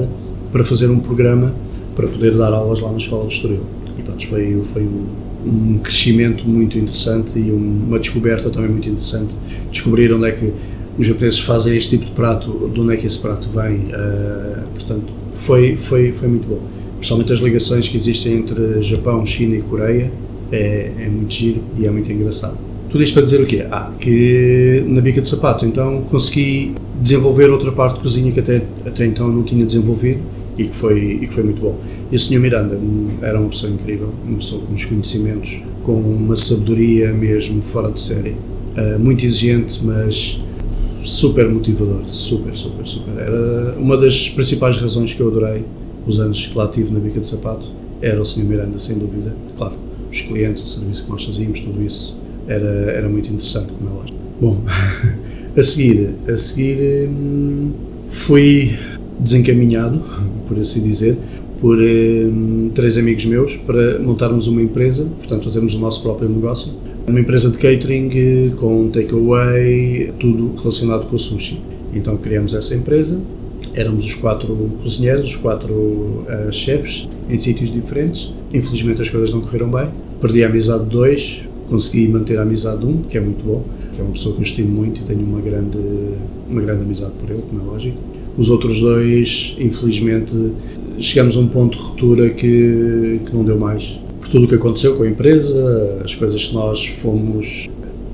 para 0.52 0.64
fazer 0.64 0.90
um 0.90 1.00
programa 1.00 1.54
para 1.96 2.08
poder 2.08 2.36
dar 2.36 2.54
aulas 2.54 2.80
lá 2.80 2.92
na 2.92 2.98
Escola 2.98 3.24
do 3.24 3.32
Estoril. 3.32 3.62
E 3.98 4.02
pronto, 4.02 4.28
foi, 4.28 4.62
foi 4.74 4.84
um, 4.84 5.06
um 5.46 5.80
crescimento 5.80 6.48
muito 6.48 6.78
interessante 6.78 7.40
e 7.40 7.50
uma 7.52 7.98
descoberta 7.98 8.50
também 8.50 8.70
muito 8.70 8.90
interessante. 8.90 9.36
Descobrir 9.72 10.12
onde 10.14 10.28
é 10.28 10.32
que 10.32 10.52
os 10.98 11.06
japoneses 11.06 11.40
fazem 11.40 11.78
este 11.78 11.92
tipo 11.92 12.06
de 12.06 12.12
prato, 12.12 12.70
de 12.74 12.80
onde 12.82 12.94
é 12.94 12.98
que 12.98 13.08
esse 13.08 13.20
prato 13.20 13.48
vem. 13.50 13.76
Uh, 13.76 14.70
portanto, 14.74 15.14
foi, 15.36 15.78
foi, 15.78 16.12
foi 16.12 16.28
muito 16.28 16.48
bom. 16.48 16.60
Principalmente 16.98 17.34
as 17.34 17.40
ligações 17.40 17.88
que 17.88 17.98
existem 17.98 18.34
entre 18.34 18.82
Japão, 18.82 19.26
China 19.26 19.56
e 19.56 19.62
Coreia 19.62 20.12
é, 20.52 20.92
é 21.00 21.08
muito 21.08 21.34
giro 21.34 21.62
e 21.78 21.86
é 21.86 21.92
muito 21.92 22.12
engraçado. 22.12 22.58
Tudo 22.90 23.04
isto 23.04 23.14
para 23.14 23.24
dizer 23.24 23.42
o 23.42 23.46
quê? 23.46 23.66
Ah, 23.70 23.92
que 24.00 24.84
na 24.88 25.02
bica 25.02 25.22
de 25.22 25.28
sapato 25.28 25.66
então 25.66 26.04
consegui 26.04 26.74
desenvolver 27.02 27.50
outra 27.50 27.72
parte 27.72 27.96
de 27.96 28.02
cozinha 28.02 28.32
que 28.32 28.40
até, 28.40 28.62
até 28.86 29.06
então 29.06 29.28
não 29.28 29.44
tinha 29.44 29.66
desenvolvido 29.66 30.20
e 30.58 30.66
que 30.66 30.76
foi, 30.76 31.20
e 31.22 31.28
que 31.28 31.34
foi 31.34 31.44
muito 31.44 31.62
bom. 31.62 31.78
E 32.12 32.16
o 32.16 32.20
Sr. 32.20 32.40
Miranda 32.40 32.80
era 33.22 33.40
uma 33.40 33.50
pessoa 33.50 33.72
incrível, 33.72 34.10
uma 34.26 34.38
pessoa 34.38 34.62
com 34.62 34.74
uns 34.74 34.86
conhecimentos, 34.86 35.62
com 35.84 35.94
uma 35.94 36.36
sabedoria 36.36 37.14
mesmo 37.14 37.62
fora 37.62 37.92
de 37.92 38.00
série. 38.00 38.36
Uh, 38.78 39.00
muito 39.00 39.26
exigente, 39.26 39.84
mas 39.84 40.40
super 41.04 41.48
motivador, 41.50 42.02
super, 42.08 42.56
super, 42.56 42.86
super. 42.86 43.14
Era 43.18 43.76
uma 43.78 43.98
das 43.98 44.30
principais 44.30 44.78
razões 44.78 45.14
que 45.14 45.20
eu 45.20 45.28
adorei 45.28 45.64
os 46.08 46.20
anos 46.20 46.48
que 46.48 46.58
lá 46.58 46.68
tive 46.68 46.94
na 46.94 47.00
bica 47.00 47.20
de 47.20 47.28
sapato, 47.28 47.70
era 48.02 48.22
o 48.22 48.26
Sr. 48.26 48.46
Miranda, 48.46 48.78
sem 48.78 48.98
dúvida. 48.98 49.34
Claro, 49.58 49.76
os 50.12 50.22
clientes, 50.22 50.64
o 50.64 50.68
serviço 50.68 51.06
que 51.06 51.12
nós 51.12 51.24
fazíamos, 51.24 51.60
tudo 51.60 51.84
isso 51.84 52.18
era, 52.48 52.66
era 52.66 53.10
muito 53.10 53.28
interessante, 53.28 53.72
como 53.74 53.90
é 53.90 53.94
lógico. 53.94 54.18
Bom, 54.40 54.64
a 55.58 55.64
seguir, 55.64 56.10
a 56.28 56.38
seguir 56.38 57.10
hum, 57.10 57.72
fui 58.10 58.78
desencaminhado, 59.20 60.02
por 60.48 60.58
assim 60.60 60.82
dizer, 60.82 61.18
por 61.60 61.78
hum, 61.78 62.72
três 62.74 62.98
amigos 62.98 63.26
meus 63.26 63.56
para 63.56 64.00
montarmos 64.00 64.48
uma 64.48 64.62
empresa, 64.62 65.10
portanto 65.18 65.44
fazermos 65.44 65.74
o 65.74 65.80
nosso 65.80 66.02
próprio 66.04 66.30
negócio, 66.30 66.72
uma 67.08 67.20
empresa 67.20 67.50
de 67.50 67.58
catering 67.58 68.10
eh, 68.14 68.52
com 68.58 68.90
takeaway, 68.90 70.12
tudo 70.20 70.54
relacionado 70.58 71.08
com 71.08 71.16
o 71.16 71.20
sushi. 71.20 71.62
Então 71.94 72.18
criamos 72.18 72.54
essa 72.54 72.76
empresa, 72.76 73.22
éramos 73.78 74.06
os 74.06 74.16
quatro 74.16 74.54
cozinheiros, 74.82 75.30
os 75.30 75.36
quatro 75.36 75.74
uh, 75.74 76.52
chefes, 76.52 77.08
em 77.30 77.38
sítios 77.38 77.72
diferentes. 77.72 78.34
Infelizmente 78.52 79.02
as 79.02 79.10
coisas 79.10 79.32
não 79.32 79.40
correram 79.40 79.70
bem. 79.70 79.88
Perdi 80.20 80.44
a 80.44 80.48
amizade 80.48 80.86
de 80.86 80.90
dois, 80.90 81.42
consegui 81.70 82.08
manter 82.08 82.40
a 82.40 82.42
amizade 82.42 82.80
de 82.80 82.86
um, 82.88 83.04
que 83.04 83.18
é 83.18 83.22
muito 83.22 83.46
bom, 83.46 83.64
que 83.94 84.02
é 84.02 84.04
uma 84.04 84.14
pessoa 84.14 84.34
que 84.34 84.42
eu 84.42 84.44
estimo 84.44 84.72
muito 84.72 85.02
e 85.02 85.04
tenho 85.06 85.22
uma 85.22 85.40
grande, 85.40 85.78
uma 86.50 86.62
grande 86.62 86.82
amizade 86.82 87.12
por 87.20 87.30
ele, 87.30 87.44
como 87.48 87.62
é 87.62 87.66
lógico. 87.66 87.98
Os 88.36 88.50
outros 88.50 88.80
dois, 88.80 89.56
infelizmente, 89.60 90.54
chegamos 90.98 91.38
a 91.38 91.40
um 91.40 91.48
ponto 91.48 91.78
de 91.78 91.84
ruptura 91.84 92.30
que, 92.32 93.20
que 93.26 93.34
não 93.34 93.44
deu 93.44 93.58
mais. 93.58 94.00
Por 94.20 94.30
tudo 94.30 94.46
o 94.46 94.48
que 94.48 94.56
aconteceu 94.56 94.96
com 94.96 95.04
a 95.04 95.08
empresa, 95.08 96.02
as 96.04 96.16
coisas 96.16 96.46
que 96.46 96.54
nós 96.54 96.86
fomos 96.86 97.67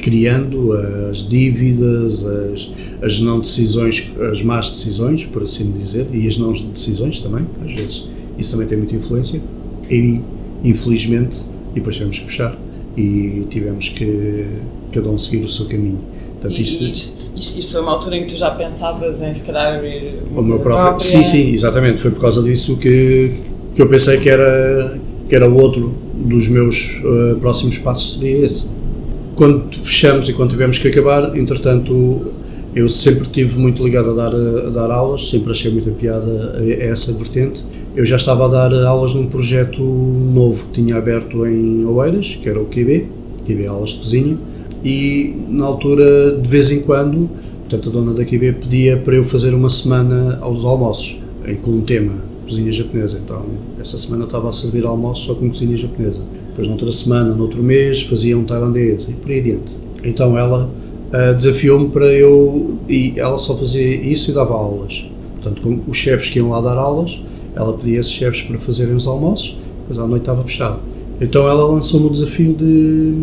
criando, 0.03 0.73
as 1.09 1.27
dívidas, 1.27 2.25
as, 2.25 2.69
as 3.01 3.19
não 3.21 3.39
decisões, 3.39 4.11
as 4.29 4.41
más 4.41 4.69
decisões, 4.69 5.23
por 5.23 5.43
assim 5.43 5.71
dizer, 5.71 6.07
e 6.11 6.27
as 6.27 6.37
não 6.37 6.51
decisões 6.51 7.19
também, 7.19 7.47
às 7.63 7.71
vezes 7.71 8.09
isso 8.37 8.51
também 8.51 8.67
tem 8.67 8.77
muita 8.77 8.95
influência, 8.95 9.41
e 9.89 10.19
infelizmente, 10.61 11.45
e 11.71 11.75
depois 11.75 11.95
tivemos 11.95 12.19
que 12.19 12.25
fechar 12.25 12.57
e 12.97 13.45
tivemos 13.49 13.89
que 13.89 14.45
cada 14.91 15.09
um 15.09 15.17
seguir 15.17 15.43
o 15.45 15.49
seu 15.49 15.67
caminho. 15.67 15.99
Portanto, 16.33 16.61
isto, 16.61 16.83
isto, 16.83 17.39
isto, 17.39 17.59
isto, 17.59 17.71
foi 17.71 17.81
uma 17.81 17.91
altura 17.91 18.17
em 18.17 18.25
que 18.25 18.33
tu 18.33 18.37
já 18.37 18.51
pensavas 18.51 19.21
em 19.21 19.33
se 19.33 19.45
calhar 19.45 19.77
abrir 19.77 20.15
uma 20.29 20.41
o 20.41 20.43
meu 20.43 20.59
próprio, 20.59 20.99
própria? 20.99 20.99
Sim, 20.99 21.23
sim, 21.23 21.53
exatamente. 21.53 22.01
Foi 22.01 22.11
por 22.11 22.19
causa 22.19 22.43
disso 22.43 22.75
que, 22.75 23.31
que 23.73 23.81
eu 23.81 23.87
pensei 23.87 24.17
que 24.17 24.27
era, 24.27 24.99
que 25.29 25.33
era 25.33 25.49
o 25.49 25.55
outro 25.55 25.93
dos 26.13 26.49
meus 26.49 26.99
uh, 26.99 27.39
próximos 27.39 27.77
passos 27.77 28.19
seria 28.19 28.45
esse. 28.45 28.65
Quando 29.35 29.63
fechamos 29.83 30.29
e 30.29 30.33
quando 30.33 30.51
tivemos 30.51 30.77
que 30.77 30.87
acabar, 30.87 31.35
entretanto, 31.35 32.33
eu 32.75 32.87
sempre 32.87 33.27
tive 33.29 33.57
muito 33.57 33.83
ligado 33.83 34.11
a 34.11 34.13
dar, 34.13 34.35
a 34.35 34.69
dar 34.69 34.91
aulas, 34.91 35.29
sempre 35.29 35.51
achei 35.51 35.71
muita 35.71 35.91
piada 35.91 36.55
a, 36.57 36.69
essa 36.83 37.13
vertente. 37.13 37.63
Eu 37.95 38.05
já 38.05 38.15
estava 38.15 38.45
a 38.45 38.47
dar 38.47 38.85
aulas 38.85 39.13
num 39.13 39.27
projeto 39.27 39.81
novo 39.81 40.65
que 40.65 40.81
tinha 40.81 40.97
aberto 40.97 41.45
em 41.45 41.85
Oeiras, 41.85 42.35
que 42.35 42.47
era 42.47 42.59
o 42.59 42.65
QB, 42.65 43.07
QB 43.45 43.67
Aulas 43.67 43.91
de 43.91 43.99
Cozinha, 43.99 44.37
e 44.83 45.35
na 45.49 45.65
altura, 45.65 46.37
de 46.37 46.47
vez 46.47 46.71
em 46.71 46.81
quando, 46.81 47.29
portanto, 47.61 47.89
a 47.89 47.91
dona 47.91 48.13
da 48.13 48.25
QB 48.25 48.53
pedia 48.53 48.97
para 48.97 49.15
eu 49.15 49.23
fazer 49.23 49.53
uma 49.53 49.69
semana 49.69 50.37
aos 50.41 50.65
almoços, 50.65 51.17
com 51.61 51.71
um 51.71 51.81
tema, 51.81 52.13
cozinha 52.45 52.71
japonesa. 52.71 53.19
Então, 53.23 53.45
essa 53.79 53.97
semana 53.97 54.23
eu 54.23 54.27
estava 54.27 54.49
a 54.49 54.51
servir 54.51 54.85
almoço 54.85 55.27
só 55.27 55.35
com 55.35 55.47
cozinha 55.49 55.77
japonesa. 55.77 56.21
Depois, 56.53 56.67
noutra 56.67 56.91
semana, 56.91 57.33
noutro 57.33 57.63
mês, 57.63 58.03
fazia 58.03 58.37
um 58.37 58.43
tailandês 58.43 59.07
e 59.09 59.13
por 59.13 59.31
aí 59.31 59.39
adiante. 59.39 59.75
Então, 60.03 60.37
ela 60.37 60.69
uh, 61.09 61.35
desafiou-me 61.35 61.89
para 61.89 62.05
eu. 62.05 62.77
E 62.87 63.15
ela 63.17 63.39
só 63.39 63.57
fazia 63.57 63.95
isso 63.95 64.29
e 64.29 64.33
dava 64.35 64.53
aulas. 64.53 65.09
Portanto, 65.33 65.61
com 65.61 65.81
os 65.89 65.97
chefes 65.97 66.29
que 66.29 66.37
iam 66.37 66.51
lá 66.51 66.61
dar 66.61 66.77
aulas, 66.77 67.19
ela 67.55 67.73
pedia 67.73 67.99
esses 67.99 68.11
chefes 68.11 68.43
para 68.43 68.57
fazerem 68.59 68.95
os 68.95 69.07
almoços, 69.07 69.57
depois 69.81 69.99
à 69.99 70.07
noite 70.07 70.21
estava 70.21 70.43
fechado. 70.43 70.79
Então, 71.19 71.47
ela 71.47 71.65
lançou-me 71.65 72.05
o 72.05 72.09
desafio 72.09 72.53
de 72.53 73.13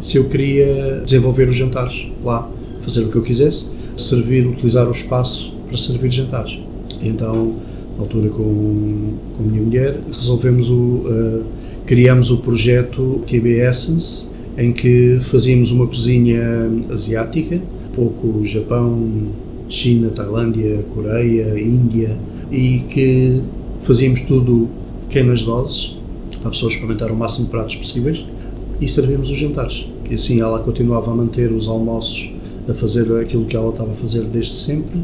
se 0.00 0.16
eu 0.16 0.28
queria 0.28 1.02
desenvolver 1.04 1.48
os 1.48 1.56
jantares 1.56 2.08
lá, 2.24 2.48
fazer 2.82 3.02
o 3.02 3.08
que 3.08 3.16
eu 3.16 3.22
quisesse, 3.22 3.66
servir, 3.96 4.46
utilizar 4.46 4.86
o 4.86 4.92
espaço 4.92 5.52
para 5.66 5.76
servir 5.76 6.10
jantares. 6.12 6.60
Então, 7.02 7.54
altura 8.02 8.28
com, 8.28 9.12
com 9.36 9.44
a 9.44 9.46
minha 9.46 9.62
mulher, 9.62 10.00
resolvemos 10.08 10.70
o, 10.70 10.74
uh, 10.74 11.44
criamos 11.86 12.30
o 12.30 12.38
projeto 12.38 13.22
QB 13.26 13.60
Essence, 13.60 14.28
em 14.56 14.72
que 14.72 15.18
fazíamos 15.20 15.70
uma 15.70 15.86
cozinha 15.86 16.42
asiática, 16.90 17.60
pouco 17.94 18.44
Japão, 18.44 19.28
China, 19.68 20.10
Tailândia, 20.10 20.84
Coreia, 20.94 21.58
Índia, 21.60 22.16
e 22.50 22.80
que 22.88 23.42
fazíamos 23.82 24.20
tudo 24.22 24.68
pequenas 25.08 25.42
doses, 25.42 25.96
para 26.38 26.48
a 26.48 26.50
pessoa 26.50 26.70
experimentar 26.70 27.10
o 27.10 27.16
máximo 27.16 27.46
de 27.46 27.50
pratos 27.50 27.76
possíveis, 27.76 28.24
e 28.80 28.88
servíamos 28.88 29.30
os 29.30 29.38
jantares. 29.38 29.88
E 30.10 30.14
assim 30.14 30.40
ela 30.40 30.58
continuava 30.60 31.10
a 31.10 31.14
manter 31.14 31.52
os 31.52 31.68
almoços, 31.68 32.30
a 32.68 32.74
fazer 32.74 33.10
aquilo 33.20 33.44
que 33.44 33.56
ela 33.56 33.70
estava 33.70 33.92
a 33.92 33.96
fazer 33.96 34.24
desde 34.24 34.54
sempre, 34.54 34.98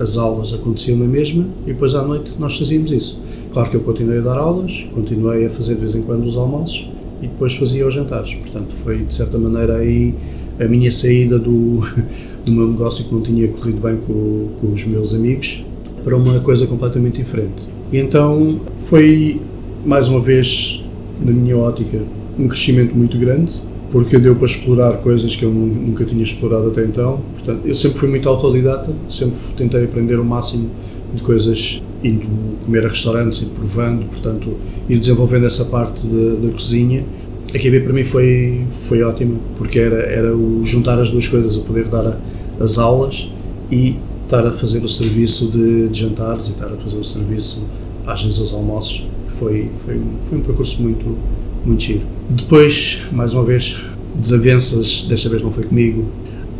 as 0.00 0.16
aulas 0.16 0.52
aconteciam 0.52 0.96
na 0.96 1.04
mesma 1.04 1.46
e 1.66 1.72
depois 1.72 1.94
à 1.94 2.02
noite 2.02 2.32
nós 2.38 2.56
fazíamos 2.56 2.90
isso. 2.90 3.20
Claro 3.52 3.68
que 3.68 3.76
eu 3.76 3.82
continuei 3.82 4.18
a 4.18 4.22
dar 4.22 4.38
aulas, 4.38 4.88
continuei 4.94 5.44
a 5.44 5.50
fazer 5.50 5.74
de 5.74 5.80
vez 5.80 5.94
em 5.94 6.02
quando 6.02 6.24
os 6.24 6.36
almoços 6.36 6.88
e 7.20 7.26
depois 7.26 7.54
fazia 7.54 7.86
os 7.86 7.92
jantares. 7.92 8.34
Portanto, 8.34 8.68
foi 8.82 8.98
de 9.04 9.12
certa 9.12 9.36
maneira 9.36 9.76
aí 9.76 10.14
a 10.58 10.64
minha 10.64 10.90
saída 10.90 11.38
do, 11.38 11.80
do 12.44 12.50
meu 12.50 12.68
negócio 12.68 13.04
que 13.04 13.14
não 13.14 13.20
tinha 13.20 13.46
corrido 13.48 13.80
bem 13.80 13.98
com, 14.06 14.48
com 14.58 14.72
os 14.72 14.84
meus 14.86 15.12
amigos 15.12 15.64
para 16.02 16.16
uma 16.16 16.40
coisa 16.40 16.66
completamente 16.66 17.16
diferente. 17.16 17.68
E 17.92 17.98
então 17.98 18.58
foi 18.86 19.38
mais 19.84 20.08
uma 20.08 20.20
vez, 20.20 20.82
na 21.20 21.30
minha 21.30 21.58
ótica, 21.58 22.00
um 22.38 22.48
crescimento 22.48 22.94
muito 22.94 23.18
grande, 23.18 23.52
porque 23.92 24.18
deu 24.18 24.36
para 24.36 24.46
explorar 24.46 24.98
coisas 24.98 25.34
que 25.34 25.44
eu 25.44 25.50
nunca 25.50 26.04
tinha 26.04 26.22
explorado 26.22 26.68
até 26.68 26.84
então. 26.84 27.20
Portanto, 27.34 27.60
eu 27.64 27.74
sempre 27.74 27.98
fui 27.98 28.08
muito 28.08 28.28
autodidata, 28.28 28.92
sempre 29.08 29.36
tentei 29.56 29.84
aprender 29.84 30.18
o 30.18 30.24
máximo 30.24 30.70
de 31.14 31.22
coisas 31.22 31.82
indo 32.04 32.26
comer 32.64 32.84
a 32.86 32.88
restaurantes, 32.88 33.42
e 33.42 33.46
provando, 33.46 34.06
portanto, 34.06 34.56
ir 34.88 34.98
desenvolvendo 34.98 35.46
essa 35.46 35.64
parte 35.66 36.06
da 36.06 36.50
cozinha. 36.52 37.04
A 37.52 37.58
QB 37.58 37.80
para 37.80 37.92
mim 37.92 38.04
foi, 38.04 38.64
foi 38.88 39.02
ótima, 39.02 39.36
porque 39.56 39.78
era, 39.80 39.96
era 40.02 40.36
o 40.36 40.64
juntar 40.64 40.98
as 41.00 41.10
duas 41.10 41.26
coisas, 41.26 41.56
o 41.56 41.62
poder 41.62 41.88
dar 41.88 42.06
a, 42.06 42.16
as 42.62 42.78
aulas 42.78 43.28
e 43.72 43.96
estar 44.24 44.46
a 44.46 44.52
fazer 44.52 44.84
o 44.84 44.88
serviço 44.88 45.50
de, 45.50 45.88
de, 45.88 45.98
jantares 45.98 46.48
e 46.48 46.52
estar 46.52 46.66
a 46.66 46.76
fazer 46.76 46.96
o 46.96 47.04
serviço, 47.04 47.64
às 48.06 48.22
vezes, 48.22 48.38
aos 48.38 48.52
almoços. 48.52 49.04
Foi, 49.38 49.68
foi, 49.84 50.00
foi 50.28 50.38
um 50.38 50.42
percurso 50.42 50.80
muito, 50.80 51.18
muito 51.66 51.82
giro. 51.82 52.19
Depois, 52.30 53.02
mais 53.10 53.34
uma 53.34 53.42
vez, 53.42 53.76
desavenças, 54.14 55.04
desta 55.08 55.28
vez 55.28 55.42
não 55.42 55.50
foi 55.50 55.64
comigo, 55.64 56.06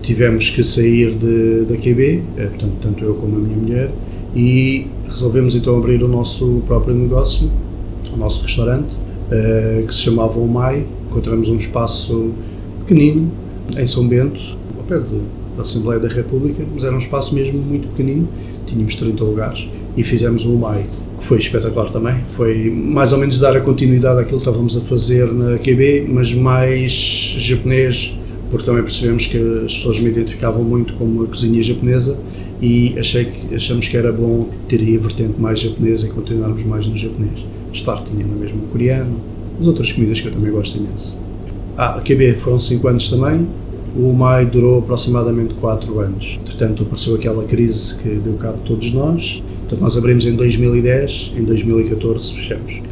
tivemos 0.02 0.50
que 0.50 0.64
sair 0.64 1.14
de, 1.14 1.64
da 1.64 1.76
QB, 1.76 2.22
eh, 2.36 2.46
portanto, 2.46 2.72
tanto 2.80 3.04
eu 3.04 3.14
como 3.14 3.36
a 3.36 3.38
minha 3.38 3.56
mulher, 3.56 3.90
e 4.34 4.88
resolvemos 5.08 5.54
então 5.54 5.76
abrir 5.78 6.02
o 6.02 6.08
nosso 6.08 6.60
próprio 6.66 6.92
negócio, 6.92 7.48
o 8.12 8.16
nosso 8.16 8.42
restaurante, 8.42 8.94
uh, 8.94 9.86
que 9.86 9.94
se 9.94 10.00
chamava 10.00 10.40
O 10.40 10.48
Mai. 10.48 10.84
Encontramos 11.08 11.48
um 11.48 11.56
espaço 11.56 12.32
pequenino, 12.80 13.30
em 13.76 13.86
São 13.86 14.08
Bento, 14.08 14.40
ao 14.76 14.82
pé 14.84 14.98
de, 14.98 15.20
Assembleia 15.62 16.00
da 16.00 16.08
República, 16.08 16.62
mas 16.72 16.84
era 16.84 16.94
um 16.94 16.98
espaço 16.98 17.34
mesmo 17.34 17.58
muito 17.58 17.88
pequenino, 17.88 18.28
tínhamos 18.66 18.94
30 18.94 19.24
lugares, 19.24 19.68
e 19.96 20.02
fizemos 20.02 20.44
o 20.44 20.54
Mai 20.56 20.84
que 21.20 21.26
foi 21.26 21.38
espetacular 21.38 21.90
também. 21.90 22.16
Foi 22.34 22.70
mais 22.70 23.12
ou 23.12 23.18
menos 23.18 23.38
dar 23.38 23.56
a 23.56 23.60
continuidade 23.60 24.20
àquilo 24.20 24.40
que 24.40 24.48
estávamos 24.48 24.76
a 24.76 24.80
fazer 24.80 25.32
na 25.32 25.58
QB, 25.58 26.06
mas 26.08 26.32
mais 26.32 26.92
japonês, 27.38 28.18
porque 28.50 28.64
também 28.64 28.82
percebemos 28.82 29.26
que 29.26 29.36
as 29.64 29.76
pessoas 29.76 30.00
me 30.00 30.08
identificavam 30.08 30.64
muito 30.64 30.94
como 30.94 31.22
a 31.22 31.26
cozinha 31.26 31.62
japonesa 31.62 32.18
e 32.60 32.94
achei 32.98 33.26
que, 33.26 33.54
achamos 33.54 33.86
que 33.86 33.96
era 33.96 34.12
bom 34.12 34.48
ter 34.66 34.80
aí 34.80 34.96
a 34.96 35.00
vertente 35.00 35.38
mais 35.38 35.60
japonesa 35.60 36.06
e 36.06 36.10
continuarmos 36.10 36.64
mais 36.64 36.88
no 36.88 36.96
japonês. 36.96 37.44
Claro, 37.84 38.02
tinha 38.10 38.26
na 38.26 38.34
mesma 38.34 38.60
coreano, 38.72 39.20
as 39.60 39.66
outras 39.66 39.92
comidas 39.92 40.20
que 40.20 40.28
eu 40.28 40.32
também 40.32 40.50
gosto 40.50 40.78
imenso. 40.78 41.18
Ah, 41.76 41.96
a 41.96 42.00
QB 42.00 42.34
foram 42.40 42.58
5 42.58 42.88
anos 42.88 43.08
também, 43.08 43.46
o 43.96 44.12
MAI 44.12 44.46
durou 44.46 44.78
aproximadamente 44.78 45.54
4 45.54 45.98
anos. 45.98 46.38
Entretanto, 46.42 46.84
apareceu 46.84 47.14
aquela 47.14 47.44
crise 47.44 48.02
que 48.02 48.08
deu 48.08 48.34
cabo 48.34 48.58
de 48.58 48.64
todos 48.64 48.92
nós. 48.92 49.42
Portanto, 49.60 49.80
nós 49.80 49.96
abrimos 49.96 50.26
em 50.26 50.34
2010, 50.34 51.32
em 51.36 51.44
2014 51.44 52.34
fechamos. 52.34 52.82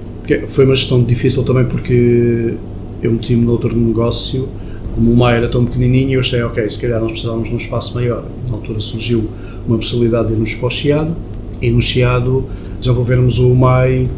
Foi 0.49 0.65
uma 0.65 0.75
gestão 0.75 1.03
difícil 1.03 1.45
também 1.45 1.65
porque 1.65 2.55
eu 3.03 3.13
meti-me 3.13 3.45
noutro 3.45 3.75
negócio. 3.77 4.49
Como 4.95 5.13
o 5.13 5.17
MAI 5.17 5.37
era 5.37 5.49
tão 5.49 5.65
pequenininho, 5.65 6.15
eu 6.15 6.21
achei, 6.21 6.43
ok, 6.43 6.69
se 6.69 6.81
calhar 6.81 7.01
nós 7.01 7.13
precisávamos 7.13 7.49
de 7.49 7.55
um 7.55 7.59
espaço 7.59 7.95
maior. 7.95 8.25
Na 8.49 8.55
altura 8.55 8.81
surgiu 8.81 9.29
uma 9.67 9.79
possibilidade 9.79 10.29
de 10.29 10.35
irmos 10.35 10.55
para 10.55 10.67
o 10.67 10.71
Chiado 10.71 11.17
e 11.63 11.71
no 11.71 11.81
Chiado 11.81 12.45
desenvolvermos 12.79 13.39
o 13.39 13.55
MAI 13.55 14.09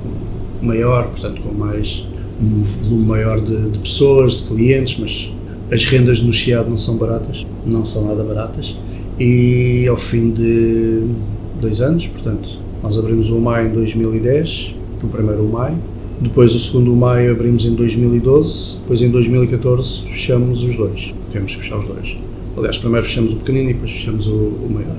maior, 0.62 1.08
portanto, 1.08 1.40
com 1.42 1.52
mais 1.54 2.06
um 2.40 2.62
volume 2.62 3.06
maior 3.06 3.40
de, 3.40 3.70
de 3.70 3.78
pessoas, 3.78 4.36
de 4.36 4.42
clientes, 4.44 4.96
mas 4.98 5.32
as 5.70 5.84
rendas 5.84 6.20
no 6.20 6.32
Chiado 6.32 6.68
não 6.68 6.78
são 6.78 6.96
baratas, 6.96 7.46
não 7.66 7.84
são 7.84 8.06
nada 8.06 8.22
baratas. 8.24 8.76
E 9.18 9.86
ao 9.88 9.96
fim 9.96 10.30
de 10.30 11.04
dois 11.60 11.80
anos, 11.80 12.06
portanto, 12.06 12.48
nós 12.82 12.98
abrimos 12.98 13.28
o 13.30 13.38
MAI 13.38 13.66
em 13.66 13.70
2010, 13.70 14.74
o 15.02 15.08
primeiro 15.08 15.44
MAI, 15.44 15.74
depois 16.20 16.54
o 16.54 16.58
segundo 16.58 16.94
MAI 16.94 17.28
abrimos 17.28 17.64
em 17.64 17.74
2012, 17.74 18.78
depois 18.78 19.02
em 19.02 19.10
2014 19.10 20.02
fechamos 20.02 20.64
os 20.64 20.76
dois. 20.76 21.14
Temos 21.32 21.54
que 21.54 21.62
fechar 21.62 21.78
os 21.78 21.86
dois. 21.86 22.16
Aliás, 22.56 22.78
primeiro 22.78 23.06
fechamos 23.06 23.32
o 23.32 23.36
pequenino 23.36 23.70
e 23.70 23.74
depois 23.74 23.90
fechamos 23.90 24.26
o, 24.26 24.32
o 24.32 24.68
maior. 24.70 24.96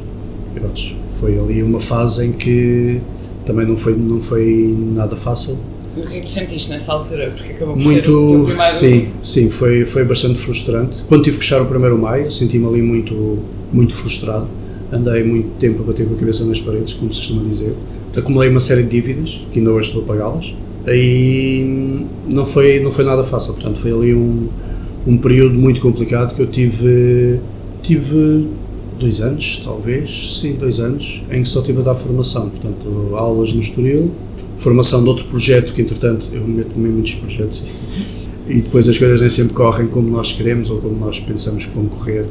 E 0.55 0.59
pronto, 0.59 0.81
foi 1.19 1.37
ali 1.37 1.61
uma 1.61 1.79
fase 1.79 2.25
em 2.25 2.31
que 2.31 3.01
também 3.45 3.65
não 3.65 3.75
foi, 3.75 3.95
não 3.95 4.21
foi 4.21 4.75
nada 4.95 5.15
fácil, 5.15 5.57
o 5.97 6.07
que 6.07 6.17
é 6.17 6.19
que 6.21 6.29
sentiste 6.29 6.71
nessa 6.71 6.93
altura? 6.93 7.33
Porque 7.35 7.53
acabou 7.53 7.75
por 7.75 7.83
Muito, 7.83 8.01
ser 8.01 8.09
o 8.09 8.27
teu 8.27 8.43
primeiro... 8.45 8.71
Sim, 8.71 9.07
sim 9.23 9.49
foi, 9.49 9.83
foi 9.85 10.05
bastante 10.05 10.39
frustrante. 10.39 11.03
Quando 11.07 11.23
tive 11.23 11.37
que 11.37 11.43
fechar 11.43 11.61
o 11.61 11.65
primeiro 11.65 11.97
maio, 11.97 12.31
senti-me 12.31 12.65
ali 12.65 12.81
muito, 12.81 13.39
muito 13.73 13.93
frustrado. 13.93 14.47
Andei 14.91 15.23
muito 15.23 15.49
tempo 15.59 15.83
a 15.83 15.85
bater 15.85 16.07
com 16.07 16.13
a 16.13 16.17
cabeça 16.17 16.45
nas 16.45 16.59
paredes, 16.59 16.93
como 16.93 17.13
se 17.13 17.19
costuma 17.19 17.43
dizer. 17.47 17.73
Acumulei 18.15 18.49
uma 18.49 18.59
série 18.59 18.83
de 18.83 18.89
dívidas, 18.89 19.41
que 19.51 19.59
ainda 19.59 19.71
hoje 19.71 19.87
estou 19.87 20.03
a 20.03 20.05
pagá-las. 20.05 20.53
Aí 20.85 22.05
não 22.27 22.45
foi, 22.45 22.79
não 22.79 22.91
foi 22.91 23.05
nada 23.05 23.23
fácil, 23.23 23.53
portanto 23.53 23.77
foi 23.77 23.91
ali 23.91 24.13
um, 24.13 24.47
um 25.05 25.17
período 25.17 25.55
muito 25.55 25.79
complicado 25.79 26.35
que 26.35 26.41
eu 26.41 26.47
tive, 26.47 27.39
tive 27.83 28.47
dois 28.99 29.21
anos, 29.21 29.61
talvez, 29.63 30.39
sim, 30.39 30.53
dois 30.53 30.79
anos, 30.79 31.21
em 31.31 31.43
que 31.43 31.49
só 31.49 31.61
tive 31.61 31.81
a 31.81 31.83
dar 31.83 31.95
formação, 31.95 32.49
portanto 32.49 33.15
aulas 33.15 33.53
no 33.53 33.61
Estoril, 33.61 34.11
formação 34.61 35.01
de 35.03 35.09
outro 35.09 35.25
projeto 35.25 35.73
que, 35.73 35.81
entretanto, 35.81 36.29
eu 36.31 36.47
meto-me 36.47 36.87
em 36.87 36.91
muitos 36.91 37.15
projetos 37.15 37.63
e, 38.47 38.57
e 38.57 38.61
depois 38.61 38.87
as 38.87 38.97
coisas 38.97 39.19
nem 39.19 39.29
sempre 39.29 39.53
correm 39.53 39.87
como 39.87 40.09
nós 40.09 40.31
queremos 40.31 40.69
ou 40.69 40.77
como 40.77 40.97
nós 40.99 41.19
pensamos 41.19 41.65
que 41.65 41.73
vão 41.73 41.85
correr. 41.85 42.25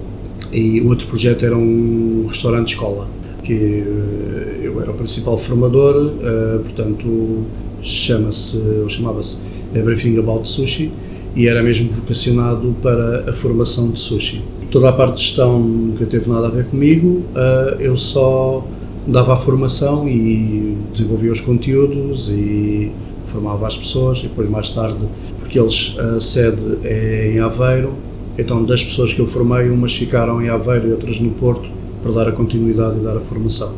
E 0.52 0.80
o 0.80 0.88
outro 0.88 1.06
projeto 1.06 1.44
era 1.44 1.56
um 1.56 2.24
restaurante-escola, 2.28 3.08
que 3.42 3.54
uh, 3.54 4.62
eu 4.62 4.80
era 4.80 4.90
o 4.90 4.94
principal 4.94 5.38
formador, 5.38 5.94
uh, 5.96 6.60
portanto, 6.60 7.44
chama-se, 7.82 8.58
ou 8.82 8.88
chamava-se 8.88 9.38
Everything 9.74 10.18
About 10.18 10.48
Sushi, 10.48 10.90
e 11.34 11.46
era 11.46 11.62
mesmo 11.62 11.90
vocacionado 11.92 12.74
para 12.82 13.30
a 13.30 13.32
formação 13.32 13.90
de 13.90 13.98
sushi. 13.98 14.42
Toda 14.70 14.88
a 14.88 14.92
parte 14.92 15.16
de 15.16 15.22
gestão 15.22 15.58
nunca 15.60 16.06
teve 16.06 16.28
nada 16.28 16.46
a 16.46 16.50
ver 16.50 16.64
comigo, 16.66 17.22
uh, 17.34 17.80
eu 17.80 17.96
só 17.96 18.66
dava 19.06 19.34
a 19.34 19.36
formação 19.36 20.08
e 20.08 20.76
desenvolvia 20.92 21.32
os 21.32 21.40
conteúdos 21.40 22.28
e 22.28 22.92
formava 23.28 23.66
as 23.66 23.76
pessoas 23.76 24.18
e 24.18 24.22
depois 24.22 24.48
mais 24.50 24.70
tarde, 24.70 24.98
porque 25.38 25.58
eles, 25.58 25.96
a 25.98 26.20
sede 26.20 26.78
é 26.84 27.32
em 27.34 27.40
Aveiro, 27.40 27.92
então 28.38 28.64
das 28.64 28.82
pessoas 28.82 29.12
que 29.12 29.20
eu 29.20 29.26
formei, 29.26 29.70
umas 29.70 29.94
ficaram 29.94 30.42
em 30.42 30.48
Aveiro 30.48 30.88
e 30.88 30.92
outras 30.92 31.20
no 31.20 31.30
Porto 31.30 31.68
para 32.02 32.12
dar 32.12 32.28
a 32.28 32.32
continuidade 32.32 32.98
e 32.98 33.00
dar 33.00 33.16
a 33.16 33.20
formação. 33.20 33.72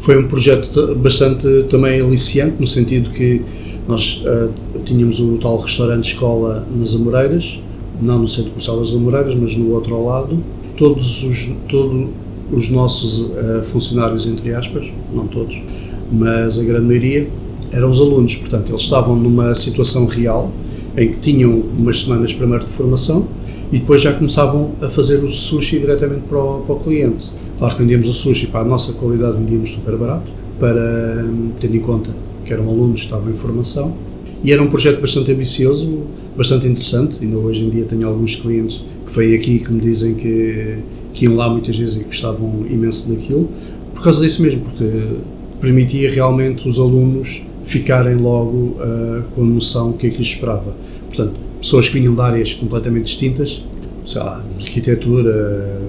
Foi 0.00 0.18
um 0.18 0.28
projeto 0.28 0.94
bastante 0.96 1.64
também 1.70 2.00
aliciante, 2.00 2.56
no 2.60 2.66
sentido 2.66 3.10
que 3.10 3.40
nós 3.88 4.22
uh, 4.24 4.50
tínhamos 4.84 5.20
o 5.20 5.38
tal 5.38 5.58
restaurante-escola 5.58 6.66
nas 6.76 6.94
Amoreiras, 6.94 7.60
não 8.00 8.18
no 8.18 8.28
centro 8.28 8.50
comercial 8.50 8.78
das 8.78 8.92
Amoreiras, 8.92 9.34
mas 9.34 9.56
no 9.56 9.72
outro 9.72 10.04
lado. 10.04 10.38
Todos 10.76 11.24
os, 11.24 11.54
todo, 11.68 12.08
os 12.54 12.70
nossos 12.70 13.22
uh, 13.22 13.62
funcionários, 13.72 14.26
entre 14.26 14.54
aspas, 14.54 14.92
não 15.12 15.26
todos, 15.26 15.60
mas 16.12 16.58
a 16.58 16.62
grande 16.62 16.86
maioria, 16.86 17.28
eram 17.72 17.90
os 17.90 18.00
alunos. 18.00 18.36
Portanto, 18.36 18.70
eles 18.70 18.82
estavam 18.82 19.16
numa 19.16 19.54
situação 19.54 20.06
real 20.06 20.50
em 20.96 21.10
que 21.10 21.18
tinham 21.18 21.50
umas 21.76 22.00
semanas 22.00 22.32
primeiro 22.32 22.64
de 22.64 22.72
formação 22.72 23.26
e 23.72 23.78
depois 23.78 24.02
já 24.02 24.12
começavam 24.12 24.70
a 24.80 24.88
fazer 24.88 25.24
o 25.24 25.30
sushi 25.30 25.80
diretamente 25.80 26.22
para 26.28 26.38
o, 26.38 26.60
para 26.60 26.74
o 26.76 26.80
cliente. 26.80 27.32
Claro 27.58 27.74
que 27.74 27.82
vendíamos 27.82 28.08
o 28.08 28.12
sushi 28.12 28.46
para 28.46 28.60
a 28.60 28.64
nossa 28.64 28.92
qualidade, 28.92 29.36
vendíamos 29.36 29.70
super 29.70 29.96
barato, 29.96 30.30
para 30.60 31.26
tendo 31.58 31.76
em 31.76 31.80
conta 31.80 32.10
que 32.44 32.52
eram 32.52 32.68
alunos 32.68 33.00
estavam 33.00 33.30
em 33.30 33.36
formação. 33.36 33.92
E 34.42 34.52
era 34.52 34.62
um 34.62 34.66
projeto 34.66 35.00
bastante 35.00 35.32
ambicioso, 35.32 36.02
bastante 36.36 36.66
interessante. 36.68 37.24
Ainda 37.24 37.38
hoje 37.38 37.64
em 37.64 37.70
dia 37.70 37.84
tenho 37.84 38.06
alguns 38.06 38.36
clientes 38.36 38.82
que 39.06 39.18
vêm 39.18 39.34
aqui 39.34 39.58
que 39.58 39.72
me 39.72 39.80
dizem 39.80 40.14
que 40.14 40.76
que 41.14 41.24
iam 41.24 41.36
lá 41.36 41.48
muitas 41.48 41.76
vezes 41.78 41.96
e 41.96 42.04
gostavam 42.04 42.66
imenso 42.68 43.08
daquilo, 43.08 43.48
por 43.94 44.02
causa 44.02 44.20
disso 44.20 44.42
mesmo, 44.42 44.60
porque 44.60 44.84
permitia 45.60 46.10
realmente 46.10 46.68
os 46.68 46.78
alunos 46.78 47.42
ficarem 47.64 48.16
logo 48.16 48.76
uh, 48.76 49.22
com 49.34 49.42
a 49.42 49.46
noção 49.46 49.92
do 49.92 49.96
que 49.96 50.08
é 50.08 50.10
que 50.10 50.18
lhes 50.18 50.26
esperava. 50.26 50.74
Portanto, 51.06 51.34
pessoas 51.60 51.88
que 51.88 51.98
vinham 51.98 52.14
de 52.14 52.20
áreas 52.20 52.52
completamente 52.52 53.04
distintas, 53.04 53.64
sei 54.04 54.20
lá, 54.20 54.44
arquitetura, 54.60 55.80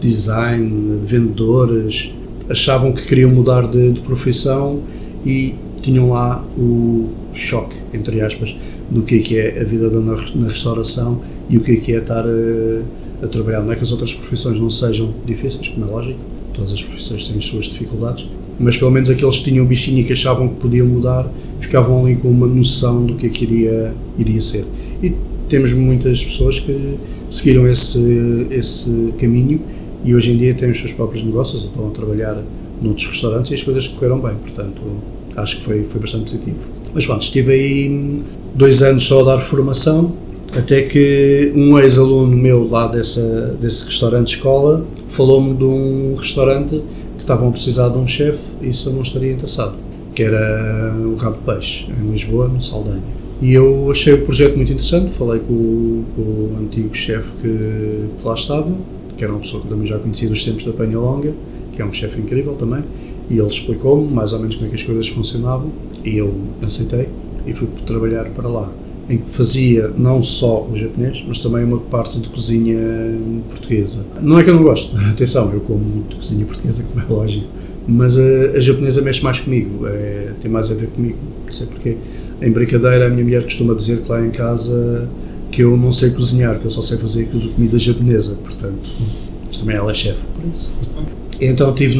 design, 0.00 1.00
vendedores, 1.04 2.12
achavam 2.48 2.92
que 2.92 3.06
queriam 3.06 3.30
mudar 3.30 3.68
de, 3.68 3.92
de 3.92 4.00
profissão 4.00 4.80
e 5.24 5.54
tinham 5.82 6.10
lá 6.10 6.44
o 6.56 7.08
choque, 7.32 7.76
entre 7.92 8.20
aspas, 8.20 8.56
do 8.90 9.02
que 9.02 9.16
é, 9.16 9.18
que 9.18 9.38
é 9.38 9.60
a 9.60 9.64
vida 9.64 9.90
na, 9.90 10.16
na 10.34 10.48
restauração 10.48 11.20
e 11.48 11.56
o 11.56 11.60
que 11.60 11.72
é, 11.72 11.76
que 11.76 11.92
é 11.92 11.98
estar 11.98 12.24
uh, 12.24 12.82
a 13.22 13.26
trabalhar. 13.26 13.62
Não 13.62 13.72
é 13.72 13.76
que 13.76 13.82
as 13.82 13.92
outras 13.92 14.14
profissões 14.14 14.58
não 14.58 14.70
sejam 14.70 15.12
difíceis, 15.26 15.68
como 15.68 15.86
é 15.86 15.90
lógico, 15.90 16.18
todas 16.54 16.72
as 16.72 16.82
profissões 16.82 17.26
têm 17.28 17.38
as 17.38 17.44
suas 17.44 17.66
dificuldades, 17.66 18.28
mas 18.58 18.76
pelo 18.76 18.90
menos 18.90 19.08
aqueles 19.10 19.38
que 19.38 19.44
tinham 19.44 19.64
o 19.64 19.68
bichinho 19.68 20.00
e 20.00 20.04
que 20.04 20.12
achavam 20.12 20.48
que 20.48 20.56
podiam 20.56 20.86
mudar 20.86 21.30
ficavam 21.60 22.04
ali 22.04 22.16
com 22.16 22.28
uma 22.28 22.46
noção 22.46 23.04
do 23.04 23.14
que 23.14 23.26
é 23.26 23.28
que 23.28 23.44
iria, 23.44 23.94
iria 24.18 24.40
ser. 24.40 24.64
E 25.02 25.12
temos 25.48 25.72
muitas 25.72 26.24
pessoas 26.24 26.58
que 26.58 26.96
seguiram 27.30 27.68
esse, 27.68 28.46
esse 28.50 29.14
caminho 29.18 29.60
e 30.04 30.14
hoje 30.14 30.32
em 30.32 30.36
dia 30.36 30.54
têm 30.54 30.70
os 30.70 30.78
seus 30.78 30.92
próprios 30.92 31.22
negócios, 31.22 31.64
estão 31.64 31.88
a 31.88 31.90
trabalhar 31.90 32.42
noutros 32.82 33.06
restaurantes 33.06 33.50
e 33.50 33.54
as 33.54 33.62
coisas 33.62 33.88
correram 33.88 34.20
bem, 34.20 34.34
portanto 34.34 34.82
acho 35.36 35.58
que 35.58 35.64
foi, 35.64 35.84
foi 35.84 36.00
bastante 36.00 36.24
positivo. 36.24 36.56
Mas 36.94 37.06
pronto, 37.06 37.22
estive 37.22 37.52
aí 37.52 38.22
dois 38.54 38.82
anos 38.82 39.04
só 39.04 39.20
a 39.20 39.36
dar 39.36 39.38
formação, 39.38 40.12
até 40.56 40.82
que 40.82 41.52
um 41.54 41.78
ex-aluno 41.78 42.36
meu 42.36 42.68
lá 42.68 42.86
dessa, 42.86 43.56
desse 43.60 43.84
restaurante 43.84 44.36
escola 44.36 44.84
falou-me 45.08 45.54
de 45.54 45.64
um 45.64 46.14
restaurante 46.16 46.82
que 47.16 47.22
estavam 47.22 47.48
a 47.48 47.52
precisar 47.52 47.88
de 47.90 47.98
um 47.98 48.06
chefe 48.06 48.40
e 48.62 48.70
isso 48.70 48.88
eu 48.88 48.94
não 48.94 49.02
estaria 49.02 49.32
interessado, 49.32 49.74
que 50.14 50.22
era 50.22 50.96
o 50.98 51.14
Rabo 51.16 51.38
Peixe, 51.44 51.86
em 51.90 52.10
Lisboa, 52.10 52.48
no 52.48 52.62
Saldanha. 52.62 53.02
E 53.40 53.52
eu 53.52 53.88
achei 53.90 54.14
o 54.14 54.22
projeto 54.22 54.56
muito 54.56 54.72
interessante, 54.72 55.12
falei 55.14 55.40
com, 55.40 56.04
com 56.16 56.22
o 56.22 56.56
antigo 56.60 56.94
chefe 56.94 57.30
que, 57.40 57.48
que, 58.18 58.26
lá 58.26 58.34
estava, 58.34 58.72
que 59.16 59.22
era 59.22 59.32
uma 59.32 59.40
pessoa 59.40 59.62
que 59.62 59.68
também 59.68 59.86
já 59.86 59.98
conhecia 59.98 60.28
dos 60.28 60.44
tempos 60.44 60.64
da 60.64 60.72
Penha 60.72 60.98
Longa, 60.98 61.32
que 61.72 61.80
é 61.80 61.84
um 61.84 61.92
chefe 61.92 62.20
incrível 62.20 62.54
também, 62.54 62.82
e 63.30 63.38
ele 63.38 63.48
explicou-me 63.48 64.12
mais 64.12 64.32
ou 64.32 64.40
menos 64.40 64.56
como 64.56 64.66
é 64.66 64.70
que 64.70 64.76
as 64.76 64.82
coisas 64.82 65.06
funcionavam, 65.08 65.70
e 66.08 66.18
eu 66.18 66.32
aceitei 66.62 67.08
e 67.46 67.52
fui 67.52 67.68
trabalhar 67.86 68.24
para 68.30 68.48
lá 68.48 68.70
em 69.08 69.18
que 69.18 69.30
fazia 69.30 69.90
não 69.96 70.22
só 70.22 70.68
o 70.70 70.76
japonês, 70.76 71.24
mas 71.26 71.38
também 71.38 71.64
uma 71.64 71.78
parte 71.78 72.18
de 72.18 72.28
cozinha 72.28 72.76
portuguesa. 73.48 74.04
Não 74.20 74.38
é 74.38 74.44
que 74.44 74.50
eu 74.50 74.54
não 74.54 74.62
gosto, 74.62 74.96
atenção, 75.08 75.50
eu 75.52 75.60
como 75.60 75.80
muito 75.80 76.16
cozinha 76.16 76.44
portuguesa, 76.44 76.82
como 76.82 77.00
é 77.00 77.06
lógico, 77.08 77.46
mas 77.86 78.18
a, 78.18 78.22
a 78.56 78.60
japonesa 78.60 79.00
mexe 79.00 79.22
mais 79.24 79.40
comigo, 79.40 79.86
é, 79.86 80.32
tem 80.42 80.50
mais 80.50 80.70
a 80.70 80.74
ver 80.74 80.88
comigo, 80.88 81.18
não 81.44 81.52
sei 81.52 81.66
porque. 81.66 81.96
Em 82.40 82.52
brincadeira, 82.52 83.06
a 83.06 83.10
minha 83.10 83.24
mulher 83.24 83.42
costuma 83.42 83.74
dizer 83.74 84.00
que 84.02 84.08
lá 84.08 84.24
em 84.24 84.30
casa 84.30 85.08
que 85.50 85.64
eu 85.64 85.76
não 85.76 85.90
sei 85.90 86.10
cozinhar, 86.10 86.56
que 86.60 86.66
eu 86.66 86.70
só 86.70 86.80
sei 86.80 86.96
fazer 86.98 87.26
comida 87.26 87.76
japonesa, 87.76 88.36
portanto, 88.36 88.88
mas 89.48 89.58
também 89.58 89.74
ela 89.74 89.90
é 89.90 89.94
chefe, 89.94 90.20
por 90.36 90.48
isso. 90.48 90.72
Então 91.40 91.70
estive 91.70 91.98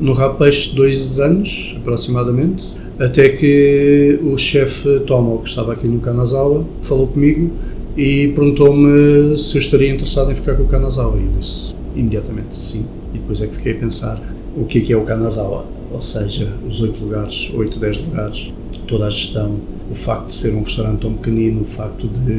no 0.00 0.12
Rabo 0.14 0.38
Peixe 0.38 0.74
dois 0.74 1.20
anos, 1.20 1.74
aproximadamente, 1.76 2.66
até 3.00 3.30
que 3.30 4.20
o 4.22 4.36
chefe 4.36 5.00
Tomo, 5.06 5.38
que 5.38 5.48
estava 5.48 5.72
aqui 5.72 5.88
no 5.88 6.00
Kanazawa, 6.00 6.66
falou 6.82 7.06
comigo 7.06 7.50
e 7.96 8.28
perguntou-me 8.28 9.38
se 9.38 9.56
eu 9.56 9.60
estaria 9.60 9.90
interessado 9.90 10.30
em 10.30 10.34
ficar 10.34 10.54
com 10.54 10.64
o 10.64 10.66
Kanazawa. 10.66 11.16
E 11.16 11.24
eu 11.24 11.32
disse 11.40 11.74
imediatamente 11.96 12.54
sim. 12.54 12.84
E 13.14 13.18
depois 13.18 13.40
é 13.40 13.46
que 13.46 13.56
fiquei 13.56 13.72
a 13.72 13.76
pensar 13.76 14.22
o 14.54 14.66
que 14.66 14.78
é 14.78 14.80
que 14.82 14.92
é 14.92 14.96
o 14.96 15.02
Kanazawa, 15.02 15.64
ou 15.90 16.02
seja, 16.02 16.52
os 16.68 16.82
8 16.82 17.02
lugares, 17.02 17.50
8, 17.54 17.78
10 17.78 17.98
lugares, 17.98 18.52
toda 18.86 19.06
a 19.06 19.10
gestão, 19.10 19.56
o 19.90 19.94
facto 19.94 20.26
de 20.26 20.34
ser 20.34 20.54
um 20.54 20.62
restaurante 20.62 21.00
tão 21.00 21.14
pequenino, 21.14 21.62
o 21.62 21.64
facto 21.64 22.06
de 22.06 22.32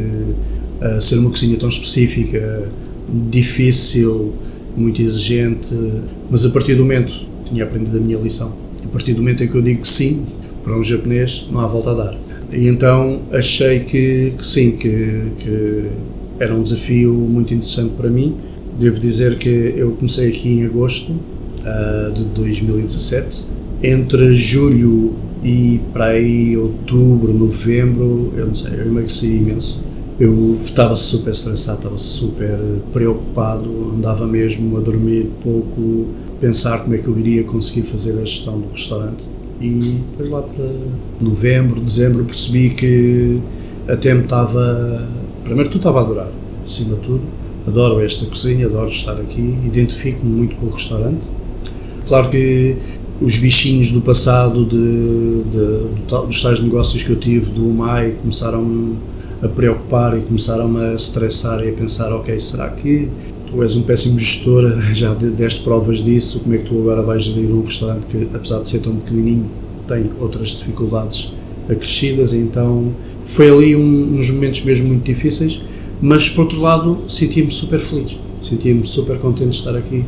uh, 0.85 1.01
ser 1.01 1.17
uma 1.17 1.31
cozinha 1.31 1.57
tão 1.57 1.69
específica, 1.69 2.69
difícil, 3.29 4.33
muito 4.77 5.01
exigente, 5.01 5.75
mas 6.29 6.45
a 6.45 6.49
partir 6.49 6.75
do 6.75 6.83
momento 6.83 7.25
tinha 7.45 7.63
aprendido 7.63 7.97
a 7.97 7.99
minha 7.99 8.17
lição. 8.19 8.53
A 8.85 8.87
partir 8.87 9.13
do 9.13 9.21
momento 9.21 9.43
em 9.43 9.47
que 9.47 9.55
eu 9.55 9.61
digo 9.61 9.85
sim 9.85 10.23
para 10.63 10.77
um 10.77 10.83
japonês, 10.83 11.47
não 11.51 11.61
há 11.61 11.67
volta 11.67 11.91
a 11.91 11.93
dar. 11.93 12.17
E 12.51 12.67
então 12.67 13.21
achei 13.31 13.79
que, 13.81 14.33
que 14.37 14.45
sim, 14.45 14.71
que, 14.71 15.31
que 15.39 15.85
era 16.39 16.53
um 16.53 16.61
desafio 16.61 17.13
muito 17.13 17.53
interessante 17.53 17.93
para 17.95 18.09
mim. 18.09 18.35
Devo 18.79 18.99
dizer 18.99 19.37
que 19.37 19.73
eu 19.77 19.91
comecei 19.91 20.29
aqui 20.29 20.49
em 20.49 20.65
agosto 20.65 21.11
uh, 21.11 22.11
de 22.13 22.23
2017. 22.25 23.45
Entre 23.83 24.33
julho 24.33 25.15
e 25.43 25.79
para 25.93 26.07
aí 26.07 26.55
outubro, 26.57 27.33
novembro, 27.33 28.33
eu 28.35 28.47
não 28.47 28.55
sei, 28.55 28.73
eu 28.73 28.87
emagreci 28.87 29.27
imenso. 29.27 29.79
Eu 30.19 30.57
estava 30.63 30.95
super 30.95 31.31
estressado, 31.31 31.77
estava 31.77 31.97
super 31.97 32.59
preocupado, 32.93 33.93
andava 33.95 34.27
mesmo 34.27 34.77
a 34.77 34.81
dormir 34.81 35.31
pouco, 35.41 36.07
pensar 36.39 36.79
como 36.79 36.93
é 36.93 36.99
que 36.99 37.07
eu 37.07 37.17
iria 37.17 37.43
conseguir 37.43 37.83
fazer 37.83 38.13
a 38.13 38.25
gestão 38.25 38.59
do 38.59 38.71
restaurante. 38.71 39.23
E 39.61 40.01
depois 40.11 40.29
lá 40.29 40.41
para 40.41 40.65
novembro, 41.21 41.79
dezembro 41.79 42.25
percebi 42.25 42.71
que 42.71 43.39
até 43.87 44.13
me 44.13 44.23
estava. 44.23 45.07
Primeiro, 45.43 45.69
tudo 45.69 45.79
estava 45.79 45.99
a 45.99 46.03
adorar, 46.03 46.31
acima 46.63 46.95
de 46.95 47.01
tudo. 47.01 47.21
Adoro 47.67 48.01
esta 48.01 48.25
cozinha, 48.25 48.65
adoro 48.65 48.89
estar 48.89 49.13
aqui, 49.13 49.55
identifico-me 49.63 50.31
muito 50.31 50.55
com 50.55 50.65
o 50.65 50.69
restaurante. 50.69 51.21
Claro 52.07 52.29
que 52.29 52.75
os 53.21 53.37
bichinhos 53.37 53.91
do 53.91 54.01
passado, 54.01 54.65
de, 54.65 55.43
de, 55.43 56.25
dos 56.25 56.41
tais 56.41 56.59
negócios 56.59 57.03
que 57.03 57.11
eu 57.11 57.15
tive 57.17 57.51
do 57.51 57.69
UMAI, 57.69 58.15
começaram 58.19 58.95
a 59.43 59.47
preocupar 59.47 60.17
e 60.17 60.21
começaram 60.21 60.75
a 60.77 60.95
estressar 60.95 61.63
e 61.63 61.69
a 61.69 61.73
pensar: 61.73 62.11
ok, 62.13 62.39
será 62.39 62.67
que 62.69 63.07
tu 63.51 63.61
és 63.61 63.75
um 63.75 63.81
péssimo 63.81 64.17
gestor, 64.17 64.63
já 64.93 65.13
deste 65.13 65.61
provas 65.61 66.01
disso, 66.01 66.39
como 66.39 66.55
é 66.55 66.57
que 66.57 66.63
tu 66.63 66.79
agora 66.79 67.01
vais 67.01 67.23
gerir 67.23 67.51
um 67.51 67.61
restaurante 67.61 68.05
que, 68.09 68.29
apesar 68.33 68.59
de 68.59 68.69
ser 68.69 68.79
tão 68.79 68.95
pequenininho, 68.95 69.45
tem 69.87 70.09
outras 70.19 70.49
dificuldades 70.49 71.33
acrescidas, 71.69 72.33
então 72.33 72.91
foi 73.27 73.49
ali 73.49 73.75
um, 73.75 74.17
uns 74.17 74.31
momentos 74.31 74.63
mesmo 74.63 74.87
muito 74.87 75.03
difíceis, 75.03 75.61
mas 76.01 76.29
por 76.29 76.43
outro 76.43 76.61
lado 76.61 76.99
sentia-me 77.09 77.51
super 77.51 77.79
feliz, 77.79 78.17
sentia-me 78.41 78.85
super 78.87 79.17
contente 79.19 79.51
de 79.51 79.57
estar 79.57 79.75
aqui. 79.75 80.03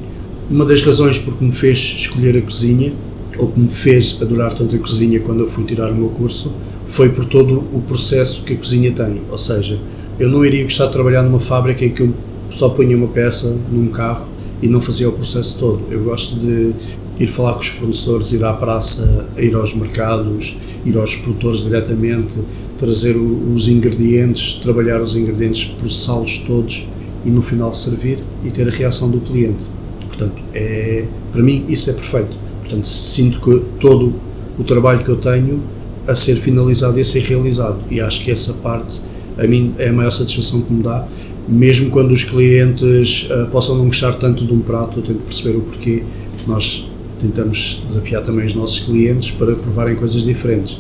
Uma 0.50 0.66
das 0.66 0.82
razões 0.82 1.18
porque 1.18 1.44
me 1.44 1.52
fez 1.52 1.78
escolher 1.80 2.38
a 2.38 2.42
cozinha, 2.42 2.94
ou 3.38 3.48
que 3.48 3.60
me 3.60 3.68
fez 3.68 4.20
adorar 4.22 4.54
tanto 4.54 4.76
a 4.76 4.80
cozinha 4.80 5.20
quando 5.20 5.42
eu 5.42 5.50
fui 5.50 5.66
tirar 5.66 5.92
o 5.92 5.96
meu 5.96 6.10
curso, 6.10 6.54
foi 6.88 7.10
por 7.10 7.26
todo 7.26 7.64
o 7.74 7.82
processo 7.88 8.44
que 8.44 8.54
a 8.54 8.58
cozinha 8.58 8.92
tem, 8.92 9.22
ou 9.30 9.38
seja, 9.38 9.78
eu 10.20 10.30
não 10.30 10.46
iria 10.46 10.64
gostar 10.64 10.86
de 10.86 10.94
trabalhar 10.94 11.24
numa 11.24 11.40
fábrica 11.40 11.84
em 11.84 11.90
que 11.90 12.02
eu 12.02 12.14
só 12.54 12.70
punha 12.70 12.96
uma 12.96 13.08
peça 13.08 13.58
num 13.72 13.88
carro 13.88 14.28
e 14.62 14.68
não 14.68 14.80
fazia 14.80 15.10
o 15.10 15.12
processo 15.12 15.60
todo. 15.60 15.82
Eu 15.92 16.04
gosto 16.04 16.36
de 16.36 16.74
ir 17.20 17.28
falar 17.28 17.54
com 17.54 17.60
os 17.60 17.68
fornecedores, 17.68 18.32
ir 18.32 18.44
à 18.46 18.54
praça, 18.54 19.26
ir 19.38 19.54
aos 19.56 19.74
mercados, 19.74 20.56
ir 20.86 20.98
aos 20.98 21.16
produtores 21.16 21.62
diretamente, 21.62 22.40
trazer 22.78 23.16
os 23.18 23.68
ingredientes, 23.68 24.54
trabalhar 24.62 25.02
os 25.02 25.16
ingredientes, 25.16 25.66
processá-los 25.66 26.38
todos 26.40 26.88
e 27.26 27.30
no 27.30 27.42
final 27.42 27.74
servir 27.74 28.20
e 28.44 28.52
ter 28.52 28.68
a 28.68 28.72
reação 28.72 29.10
do 29.10 29.20
cliente. 29.20 29.66
Portanto, 30.08 30.42
é, 30.54 31.06
para 31.32 31.42
mim 31.42 31.66
isso 31.68 31.90
é 31.90 31.94
perfeito. 31.94 32.38
Portanto, 32.62 32.86
sinto 32.86 33.40
que 33.42 33.66
todo 33.80 34.14
o 34.58 34.64
trabalho 34.64 35.04
que 35.04 35.10
eu 35.10 35.18
tenho 35.18 35.62
a 36.08 36.16
ser 36.16 36.36
finalizado 36.36 36.98
e 36.98 37.02
a 37.02 37.06
ser 37.06 37.22
realizado 37.22 37.80
e 37.90 38.00
acho 38.00 38.24
que 38.24 38.32
essa 38.32 38.54
parte 38.54 39.02
a 39.38 39.48
mim 39.48 39.74
é 39.80 39.90
a 39.90 39.94
maior 39.94 40.12
satisfação 40.12 40.62
que 40.62 40.72
me 40.72 40.84
dá 40.84 41.08
mesmo 41.48 41.90
quando 41.90 42.12
os 42.12 42.24
clientes 42.24 43.30
uh, 43.30 43.48
possam 43.52 43.78
não 43.78 43.86
gostar 43.86 44.14
tanto 44.16 44.46
de 44.46 44.54
um 44.54 44.60
prato, 44.60 45.00
eu 45.00 45.04
tento 45.04 45.20
perceber 45.20 45.58
o 45.58 45.62
porquê. 45.62 46.04
Nós 46.48 46.90
tentamos 47.20 47.82
desafiar 47.88 48.22
também 48.22 48.46
os 48.46 48.54
nossos 48.54 48.80
clientes 48.80 49.32
para 49.32 49.54
provarem 49.56 49.96
coisas 49.96 50.24
diferentes. 50.24 50.80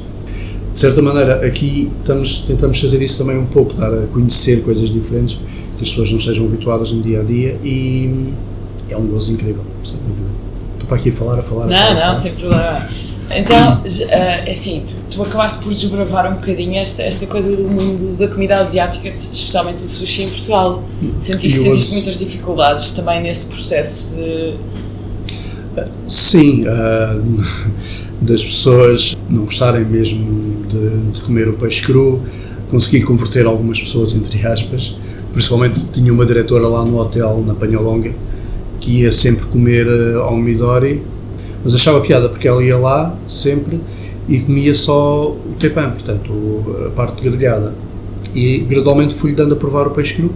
De 0.73 0.79
certa 0.79 1.01
maneira, 1.01 1.45
aqui 1.45 1.91
estamos, 1.99 2.39
tentamos 2.39 2.79
fazer 2.79 3.01
isso 3.01 3.19
também 3.19 3.37
um 3.37 3.45
pouco, 3.45 3.73
dar 3.73 3.93
a 3.93 4.07
conhecer 4.07 4.61
coisas 4.63 4.89
diferentes 4.89 5.35
que 5.77 5.83
as 5.83 5.89
pessoas 5.89 6.11
não 6.11 6.17
estejam 6.17 6.45
habituadas 6.45 6.91
no 6.91 7.01
dia 7.01 7.21
a 7.21 7.23
dia 7.23 7.57
e 7.63 8.33
é 8.89 8.97
um 8.97 9.05
gozo 9.07 9.31
incrível, 9.33 9.63
sem 9.83 9.97
dúvida. 9.97 10.42
Para 10.93 10.99
aqui 10.99 11.09
a 11.09 11.13
falar, 11.13 11.39
a 11.39 11.43
falar. 11.43 11.65
Não, 11.65 11.75
a 11.75 11.87
falar, 11.87 12.07
não, 12.07 12.15
sem 12.15 12.31
problema. 12.33 12.87
Então, 13.31 13.77
uh, 13.77 14.51
assim, 14.51 14.83
tu, 14.85 14.93
tu, 15.09 15.23
acabaste 15.23 15.63
por 15.63 15.73
desbravar 15.73 16.31
um 16.31 16.35
bocadinho 16.35 16.75
esta, 16.75 17.01
esta 17.01 17.25
coisa 17.25 17.55
do 17.55 17.63
mundo 17.63 18.15
da 18.15 18.27
comida 18.27 18.57
asiática, 18.57 19.07
especialmente 19.07 19.83
o 19.83 19.87
sushi 19.87 20.23
em 20.23 20.29
Portugal. 20.29 20.83
Sentiste, 21.17 21.61
sentiste 21.61 21.93
muitas 21.93 22.19
dificuldades 22.19 22.91
também 22.91 23.23
nesse 23.23 23.47
processo 23.47 24.17
de. 24.17 24.53
Sim, 26.07 26.65
uh, 26.67 27.43
das 28.21 28.43
pessoas 28.43 29.17
não 29.27 29.45
gostarem 29.45 29.83
mesmo 29.85 30.67
de, 30.67 31.11
de, 31.11 31.21
comer 31.21 31.47
o 31.49 31.53
peixe 31.53 31.81
cru, 31.81 32.21
consegui 32.69 33.01
converter 33.01 33.47
algumas 33.47 33.81
pessoas, 33.81 34.13
entre 34.13 34.45
aspas. 34.45 34.95
Principalmente 35.31 35.85
tinha 35.91 36.13
uma 36.13 36.23
diretora 36.23 36.67
lá 36.67 36.85
no 36.85 36.99
hotel, 36.99 37.43
na 37.47 37.55
Panhalonga, 37.55 38.13
que 38.83 39.01
ia 39.01 39.11
sempre 39.11 39.45
comer 39.45 39.87
uh, 39.87 40.19
ao 40.21 40.35
Midori 40.35 41.01
mas 41.63 41.73
achava 41.73 42.01
piada 42.01 42.27
porque 42.27 42.47
ela 42.47 42.63
ia 42.63 42.77
lá 42.77 43.17
sempre 43.27 43.79
e 44.27 44.39
comia 44.39 44.73
só 44.73 45.29
o 45.29 45.55
tepan, 45.59 45.91
portanto 45.91 46.31
a 46.87 46.89
parte 46.89 47.21
grelhada. 47.21 47.73
E 48.35 48.59
gradualmente 48.59 49.15
fui-lhe 49.15 49.35
dando 49.35 49.53
a 49.53 49.55
provar 49.55 49.87
o 49.87 49.91
peixe 49.91 50.15
cru 50.15 50.31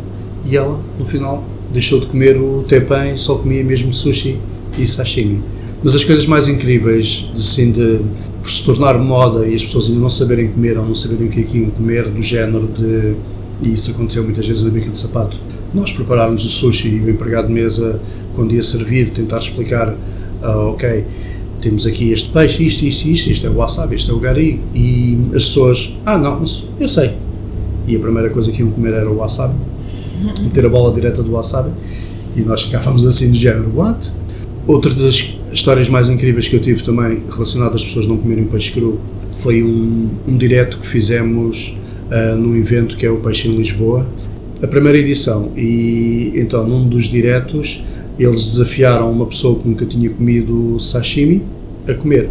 e 0.46 0.56
ela, 0.56 0.80
no 0.98 1.06
final, 1.06 1.44
deixou 1.74 2.00
de 2.00 2.06
comer 2.06 2.38
o 2.38 2.64
tepan 2.68 3.12
e 3.12 3.18
só 3.18 3.36
comia 3.36 3.64
mesmo 3.64 3.92
sushi 3.92 4.38
e 4.78 4.88
sashimi. 4.88 5.42
Mas 5.84 5.96
as 5.96 6.04
coisas 6.04 6.26
mais 6.26 6.48
incríveis, 6.48 7.30
assim, 7.36 7.72
de 7.72 8.00
por 8.42 8.50
se 8.50 8.64
tornar 8.64 8.98
moda 8.98 9.46
e 9.46 9.54
as 9.54 9.64
pessoas 9.64 9.88
ainda 9.88 10.00
não 10.00 10.10
saberem 10.10 10.48
comer 10.48 10.78
ou 10.78 10.86
não 10.86 10.96
saberem 10.96 11.28
o 11.28 11.30
que 11.30 11.42
é 11.42 11.44
que 11.44 11.58
iam 11.58 11.70
comer, 11.72 12.08
do 12.08 12.22
género 12.22 12.68
de. 12.68 13.16
E 13.64 13.74
isso 13.74 13.92
aconteceu 13.92 14.24
muitas 14.24 14.48
vezes 14.48 14.64
na 14.64 14.70
bica 14.70 14.90
de 14.90 14.98
sapato. 14.98 15.38
Nós 15.74 15.92
prepararmos 15.92 16.46
o 16.46 16.50
sushi 16.50 16.90
e 16.90 17.02
o 17.02 17.10
empregado 17.10 17.48
de 17.48 17.54
mesa, 17.54 18.00
quando 18.36 18.54
ia 18.54 18.64
servir, 18.64 19.10
tentar 19.10 19.40
explicar 19.40 19.90
uh, 19.90 20.70
ok, 20.70 21.06
temos 21.62 21.86
aqui 21.86 22.12
este 22.12 22.30
peixe, 22.30 22.64
isto, 22.66 22.86
isto, 22.86 23.08
isto, 23.08 23.30
isto 23.30 23.48
é 23.48 23.50
o 23.50 23.56
wasabi, 23.56 23.96
isto 23.96 24.12
é 24.12 24.14
o 24.14 24.20
gari, 24.20 24.62
e 24.74 25.18
as 25.36 25.46
pessoas, 25.46 25.98
ah 26.06 26.18
não, 26.18 26.44
eu 26.80 26.88
sei. 26.88 27.12
E 27.88 27.96
a 27.96 28.00
primeira 28.00 28.30
coisa 28.30 28.52
que 28.52 28.62
iam 28.62 28.72
comer 28.72 28.94
era 28.94 29.10
o 29.10 29.18
wasabi, 29.18 29.56
meter 30.42 30.66
a 30.66 30.70
bola 30.70 30.94
direta 30.94 31.24
do 31.24 31.32
wasabi, 31.32 31.72
e 32.36 32.42
nós 32.42 32.64
ficávamos 32.64 33.06
assim 33.06 33.32
do 33.32 33.38
género, 33.38 33.72
what? 33.76 34.14
Outra 34.68 34.94
das 34.94 35.38
histórias 35.52 35.90
mais 35.90 36.10
incríveis 36.10 36.48
que 36.48 36.56
eu 36.56 36.62
tive 36.62 36.84
também, 36.84 37.24
relacionada 37.32 37.76
às 37.76 37.84
pessoas 37.84 38.06
não 38.06 38.18
comerem 38.18 38.46
peixe 38.46 38.72
cru, 38.72 39.00
foi 39.40 39.64
um, 39.64 40.10
um 40.28 40.38
direto 40.38 40.78
que 40.78 40.88
fizemos 40.88 41.78
uh, 42.12 42.36
num 42.36 42.56
evento 42.56 42.98
que 42.98 43.06
é 43.06 43.10
o 43.10 43.18
Peixe 43.18 43.48
em 43.48 43.56
Lisboa, 43.56 44.06
a 44.62 44.68
primeira 44.68 44.98
edição, 44.98 45.52
e 45.56 46.34
então 46.36 46.68
num 46.68 46.88
dos 46.88 47.06
diretos 47.06 47.84
eles 48.18 48.44
desafiaram 48.44 49.12
uma 49.12 49.26
pessoa 49.28 49.60
que 49.60 49.68
nunca 49.68 49.86
tinha 49.86 50.10
comido 50.10 50.80
sashimi 50.80 51.44
a 51.88 51.94
comer. 51.94 52.30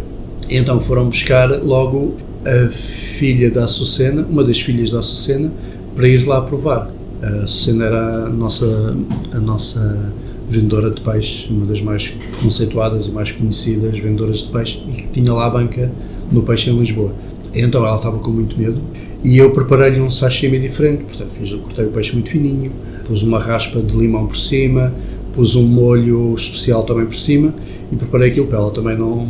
E 0.49 0.57
então 0.57 0.79
foram 0.79 1.05
buscar 1.05 1.49
logo 1.63 2.15
a 2.45 2.69
filha 2.69 3.49
da 3.49 3.63
Açucena, 3.63 4.25
uma 4.29 4.43
das 4.43 4.59
filhas 4.59 4.91
da 4.91 4.99
Açucena, 4.99 5.51
para 5.95 6.07
ir 6.07 6.25
lá 6.25 6.41
provar. 6.41 6.91
A 7.21 7.43
Açucena 7.43 7.85
era 7.85 8.25
a 8.25 8.29
nossa, 8.29 8.95
a 9.31 9.39
nossa 9.39 10.11
vendedora 10.49 10.89
de 10.89 11.01
peixe, 11.01 11.47
uma 11.49 11.65
das 11.65 11.81
mais 11.81 12.13
conceituadas 12.41 13.07
e 13.07 13.11
mais 13.11 13.31
conhecidas 13.31 13.97
vendedoras 13.99 14.39
de 14.39 14.47
peixe, 14.47 14.81
e 14.87 14.91
que 14.93 15.07
tinha 15.13 15.33
lá 15.33 15.47
a 15.47 15.49
banca 15.49 15.91
no 16.31 16.43
peixe 16.43 16.69
em 16.69 16.77
Lisboa. 16.77 17.13
Então 17.59 17.85
ela 17.85 17.95
estava 17.97 18.17
com 18.19 18.31
muito 18.31 18.57
medo 18.57 18.79
e 19.23 19.37
eu 19.37 19.51
preparei-lhe 19.51 19.99
um 19.99 20.09
sashimi 20.09 20.59
diferente, 20.59 21.03
portanto 21.03 21.31
fiz, 21.39 21.51
cortei 21.51 21.85
o 21.85 21.89
peixe 21.89 22.13
muito 22.13 22.29
fininho, 22.29 22.71
pus 23.05 23.23
uma 23.23 23.39
raspa 23.39 23.81
de 23.81 23.95
limão 23.95 24.27
por 24.27 24.37
cima, 24.37 24.93
pus 25.33 25.55
um 25.55 25.63
molho 25.63 26.33
especial 26.35 26.83
também 26.83 27.05
por 27.05 27.15
cima 27.15 27.53
e 27.91 27.95
preparei 27.95 28.29
aquilo 28.29 28.47
para 28.47 28.59
ela 28.59 28.71
também 28.71 28.97
não 28.97 29.27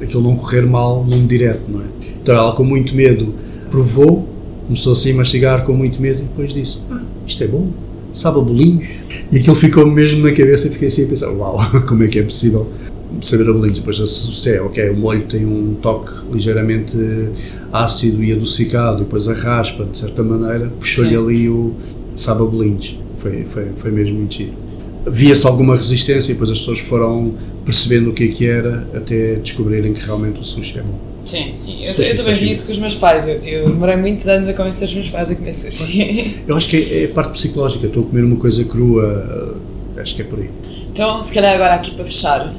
aquilo 0.00 0.22
não 0.22 0.36
correr 0.36 0.62
mal 0.62 1.04
num 1.04 1.26
direto, 1.26 1.62
não 1.68 1.80
é? 1.80 1.84
Então 2.22 2.34
ela 2.34 2.52
com 2.52 2.64
muito 2.64 2.94
medo 2.94 3.34
provou, 3.70 4.28
começou 4.66 4.92
assim 4.92 5.12
a 5.12 5.16
mastigar 5.16 5.64
com 5.64 5.72
muito 5.72 6.00
medo 6.00 6.20
e 6.20 6.22
depois 6.22 6.52
disse, 6.52 6.80
ah, 6.90 7.02
isto 7.26 7.42
é 7.42 7.46
bom, 7.46 7.68
sabe 8.12 8.40
bolinhos? 8.40 8.86
E 9.32 9.38
aquilo 9.38 9.54
ficou 9.56 9.86
mesmo 9.86 10.22
na 10.22 10.32
cabeça 10.32 10.68
e 10.68 10.70
fiquei 10.70 10.88
assim 10.88 11.04
a 11.04 11.08
pensar, 11.08 11.30
uau, 11.30 11.58
como 11.88 12.04
é 12.04 12.08
que 12.08 12.18
é 12.18 12.22
possível 12.22 12.70
saber 13.24 13.48
a 13.48 13.52
bolinhos, 13.52 13.78
depois 13.78 13.98
associei, 14.00 14.58
ok, 14.58 14.90
o 14.90 14.96
molho 14.96 15.26
tem 15.26 15.44
um 15.44 15.74
toque 15.80 16.12
ligeiramente 16.32 16.96
ácido 17.72 18.22
e 18.22 18.32
adocicado, 18.32 18.98
e 19.00 19.04
depois 19.04 19.28
a 19.28 19.34
raspa, 19.34 19.84
de 19.84 19.96
certa 19.96 20.22
maneira, 20.22 20.70
puxou-lhe 20.78 21.16
ali 21.16 21.48
o 21.48 21.74
sabe 22.16 22.42
a 22.42 22.46
bolinhos. 22.46 22.96
Foi, 23.18 23.44
foi, 23.44 23.68
foi 23.76 23.90
mesmo 23.90 24.16
muito 24.16 24.34
giro. 24.34 24.52
Via-se 25.06 25.46
alguma 25.46 25.74
resistência 25.74 26.30
e 26.30 26.34
depois 26.34 26.50
as 26.50 26.58
pessoas 26.58 26.78
foram 26.80 27.34
percebendo 27.64 28.10
o 28.10 28.12
que 28.12 28.24
é 28.24 28.28
que 28.28 28.46
era 28.46 28.86
até 28.94 29.36
descobrirem 29.36 29.92
que 29.92 30.00
realmente 30.00 30.40
o 30.40 30.44
sushi 30.44 30.78
é 30.78 30.82
bom. 30.82 30.98
Sim, 31.24 31.52
sim. 31.54 31.84
Eu, 31.84 31.94
eu 31.94 32.16
também 32.16 32.34
vi 32.34 32.50
isso 32.50 32.66
com 32.66 32.72
os 32.72 32.78
meus 32.78 32.94
pais. 32.94 33.26
Eu, 33.26 33.36
eu 33.36 33.66
demorei 33.70 33.96
muitos 33.96 34.28
anos 34.28 34.46
a 34.46 34.52
convencer 34.52 34.88
os 34.88 34.94
meus 34.94 35.08
pais 35.08 35.30
a 35.30 35.34
comer 35.34 35.52
sushi. 35.52 36.42
Eu 36.46 36.54
acho 36.54 36.68
que 36.68 36.76
é, 36.76 37.04
é 37.04 37.08
parte 37.08 37.32
psicológica. 37.32 37.86
Estou 37.86 38.04
a 38.04 38.06
comer 38.06 38.24
uma 38.24 38.36
coisa 38.36 38.62
crua, 38.64 39.56
acho 39.96 40.14
que 40.14 40.22
é 40.22 40.24
por 40.24 40.38
aí. 40.38 40.50
Então, 40.92 41.22
se 41.22 41.32
calhar 41.32 41.54
agora 41.54 41.74
aqui 41.74 41.92
para 41.92 42.04
fechar, 42.04 42.54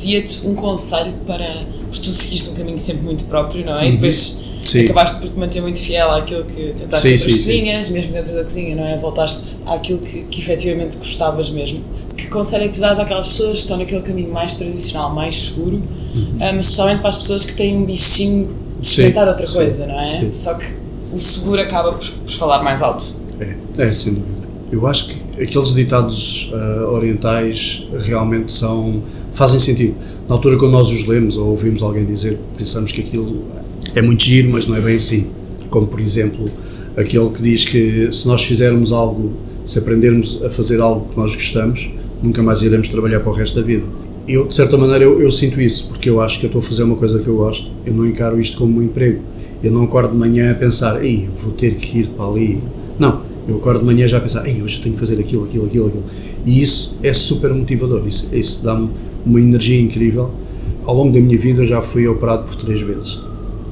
pedia-te 0.00 0.46
um 0.46 0.54
conselho 0.54 1.12
para. 1.26 1.64
Porque 1.90 2.02
tu 2.02 2.12
seguiste 2.12 2.50
um 2.50 2.54
caminho 2.54 2.78
sempre 2.78 3.02
muito 3.02 3.24
próprio, 3.24 3.64
não 3.64 3.78
é? 3.78 3.82
Uhum. 3.82 3.88
E 3.88 3.92
depois 3.92 4.44
sim. 4.64 4.84
acabaste 4.84 5.20
por 5.20 5.28
te 5.28 5.38
manter 5.38 5.60
muito 5.60 5.80
fiel 5.80 6.10
àquilo 6.10 6.44
que 6.44 6.72
tentaste 6.76 7.08
sim, 7.08 7.14
outras 7.14 7.32
cozinhas, 7.32 7.86
sim. 7.86 7.92
mesmo 7.92 8.12
dentro 8.12 8.34
da 8.34 8.42
cozinha, 8.42 8.76
não 8.76 8.86
é? 8.86 8.96
Voltaste 8.98 9.62
àquilo 9.66 9.98
que, 9.98 10.22
que 10.24 10.40
efetivamente 10.40 10.96
gostavas 10.98 11.50
mesmo. 11.50 11.84
Que 12.16 12.28
conselho 12.28 12.64
é 12.64 12.68
que 12.68 12.74
tu 12.74 12.80
dás 12.80 12.98
àquelas 12.98 13.26
pessoas 13.26 13.52
que 13.52 13.58
estão 13.58 13.76
naquele 13.78 14.02
caminho 14.02 14.32
mais 14.32 14.56
tradicional, 14.56 15.14
mais 15.14 15.34
seguro, 15.34 15.76
uhum. 16.14 16.36
um, 16.38 16.42
ah, 16.42 16.54
especialmente 16.56 17.00
para 17.00 17.08
as 17.08 17.18
pessoas 17.18 17.44
que 17.44 17.54
têm 17.54 17.76
um 17.76 17.84
bichinho 17.84 18.54
de 18.78 18.86
experimentar 18.86 19.28
outra 19.28 19.46
coisa, 19.46 19.86
não 19.86 19.98
é? 19.98 20.28
Só 20.32 20.54
que 20.54 20.66
o 21.12 21.18
seguro 21.18 21.60
acaba 21.60 21.92
por, 21.92 22.06
por 22.08 22.30
falar 22.30 22.62
mais 22.62 22.82
alto. 22.82 23.04
É, 23.40 23.56
é, 23.78 23.92
sem 23.92 24.14
dúvida. 24.14 24.40
Eu 24.70 24.86
acho 24.86 25.08
que 25.08 25.42
aqueles 25.42 25.74
ditados 25.74 26.50
uh, 26.52 26.92
orientais 26.92 27.86
realmente 28.06 28.52
são 28.52 29.02
fazem 29.40 29.58
sentido. 29.58 29.94
Na 30.28 30.34
altura, 30.34 30.58
quando 30.58 30.72
nós 30.72 30.90
os 30.90 31.06
lemos 31.06 31.38
ou 31.38 31.48
ouvimos 31.48 31.82
alguém 31.82 32.04
dizer, 32.04 32.38
pensamos 32.58 32.92
que 32.92 33.00
aquilo 33.00 33.42
é 33.94 34.02
muito 34.02 34.22
giro, 34.22 34.50
mas 34.50 34.66
não 34.66 34.76
é 34.76 34.82
bem 34.82 34.96
assim. 34.96 35.28
Como, 35.70 35.86
por 35.86 35.98
exemplo, 35.98 36.44
aquele 36.94 37.30
que 37.30 37.40
diz 37.40 37.64
que 37.64 38.12
se 38.12 38.28
nós 38.28 38.42
fizermos 38.42 38.92
algo, 38.92 39.32
se 39.64 39.78
aprendermos 39.78 40.44
a 40.44 40.50
fazer 40.50 40.78
algo 40.78 41.08
que 41.08 41.16
nós 41.18 41.34
gostamos, 41.34 41.90
nunca 42.22 42.42
mais 42.42 42.60
iremos 42.60 42.88
trabalhar 42.88 43.20
para 43.20 43.30
o 43.30 43.32
resto 43.32 43.58
da 43.58 43.66
vida. 43.66 43.82
Eu, 44.28 44.46
de 44.46 44.54
certa 44.54 44.76
maneira, 44.76 45.04
eu, 45.04 45.22
eu 45.22 45.30
sinto 45.30 45.58
isso, 45.58 45.88
porque 45.88 46.10
eu 46.10 46.20
acho 46.20 46.38
que 46.38 46.44
eu 46.44 46.48
estou 46.48 46.60
a 46.60 46.62
fazer 46.62 46.82
uma 46.82 46.96
coisa 46.96 47.18
que 47.18 47.26
eu 47.26 47.36
gosto, 47.36 47.70
eu 47.86 47.94
não 47.94 48.06
encaro 48.06 48.38
isto 48.38 48.58
como 48.58 48.78
um 48.78 48.82
emprego. 48.82 49.22
Eu 49.64 49.72
não 49.72 49.84
acordo 49.84 50.12
de 50.12 50.18
manhã 50.18 50.52
a 50.52 50.54
pensar, 50.54 51.02
ei, 51.02 51.30
vou 51.42 51.52
ter 51.52 51.76
que 51.76 52.00
ir 52.00 52.08
para 52.08 52.26
ali. 52.26 52.58
Não, 52.98 53.22
eu 53.48 53.56
acordo 53.56 53.80
de 53.80 53.86
manhã 53.86 54.06
já 54.06 54.18
a 54.18 54.20
pensar, 54.20 54.46
ei, 54.46 54.60
hoje 54.60 54.76
eu 54.76 54.82
tenho 54.82 54.94
que 54.96 55.00
fazer 55.00 55.18
aquilo, 55.18 55.44
aquilo, 55.44 55.64
aquilo, 55.64 55.86
aquilo. 55.86 56.04
E 56.44 56.60
isso 56.60 56.98
é 57.02 57.14
super 57.14 57.54
motivador, 57.54 58.06
isso, 58.06 58.34
isso 58.34 58.62
dá-me 58.62 58.90
uma 59.24 59.40
energia 59.40 59.80
incrível. 59.80 60.30
Ao 60.84 60.94
longo 60.94 61.12
da 61.12 61.20
minha 61.20 61.38
vida 61.38 61.62
eu 61.62 61.66
já 61.66 61.82
fui 61.82 62.06
operado 62.06 62.44
por 62.44 62.56
três 62.56 62.80
vezes. 62.80 63.20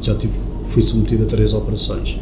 Já 0.00 0.14
tive, 0.14 0.34
fui 0.68 0.82
submetido 0.82 1.24
a 1.24 1.26
três 1.26 1.52
operações. 1.52 2.20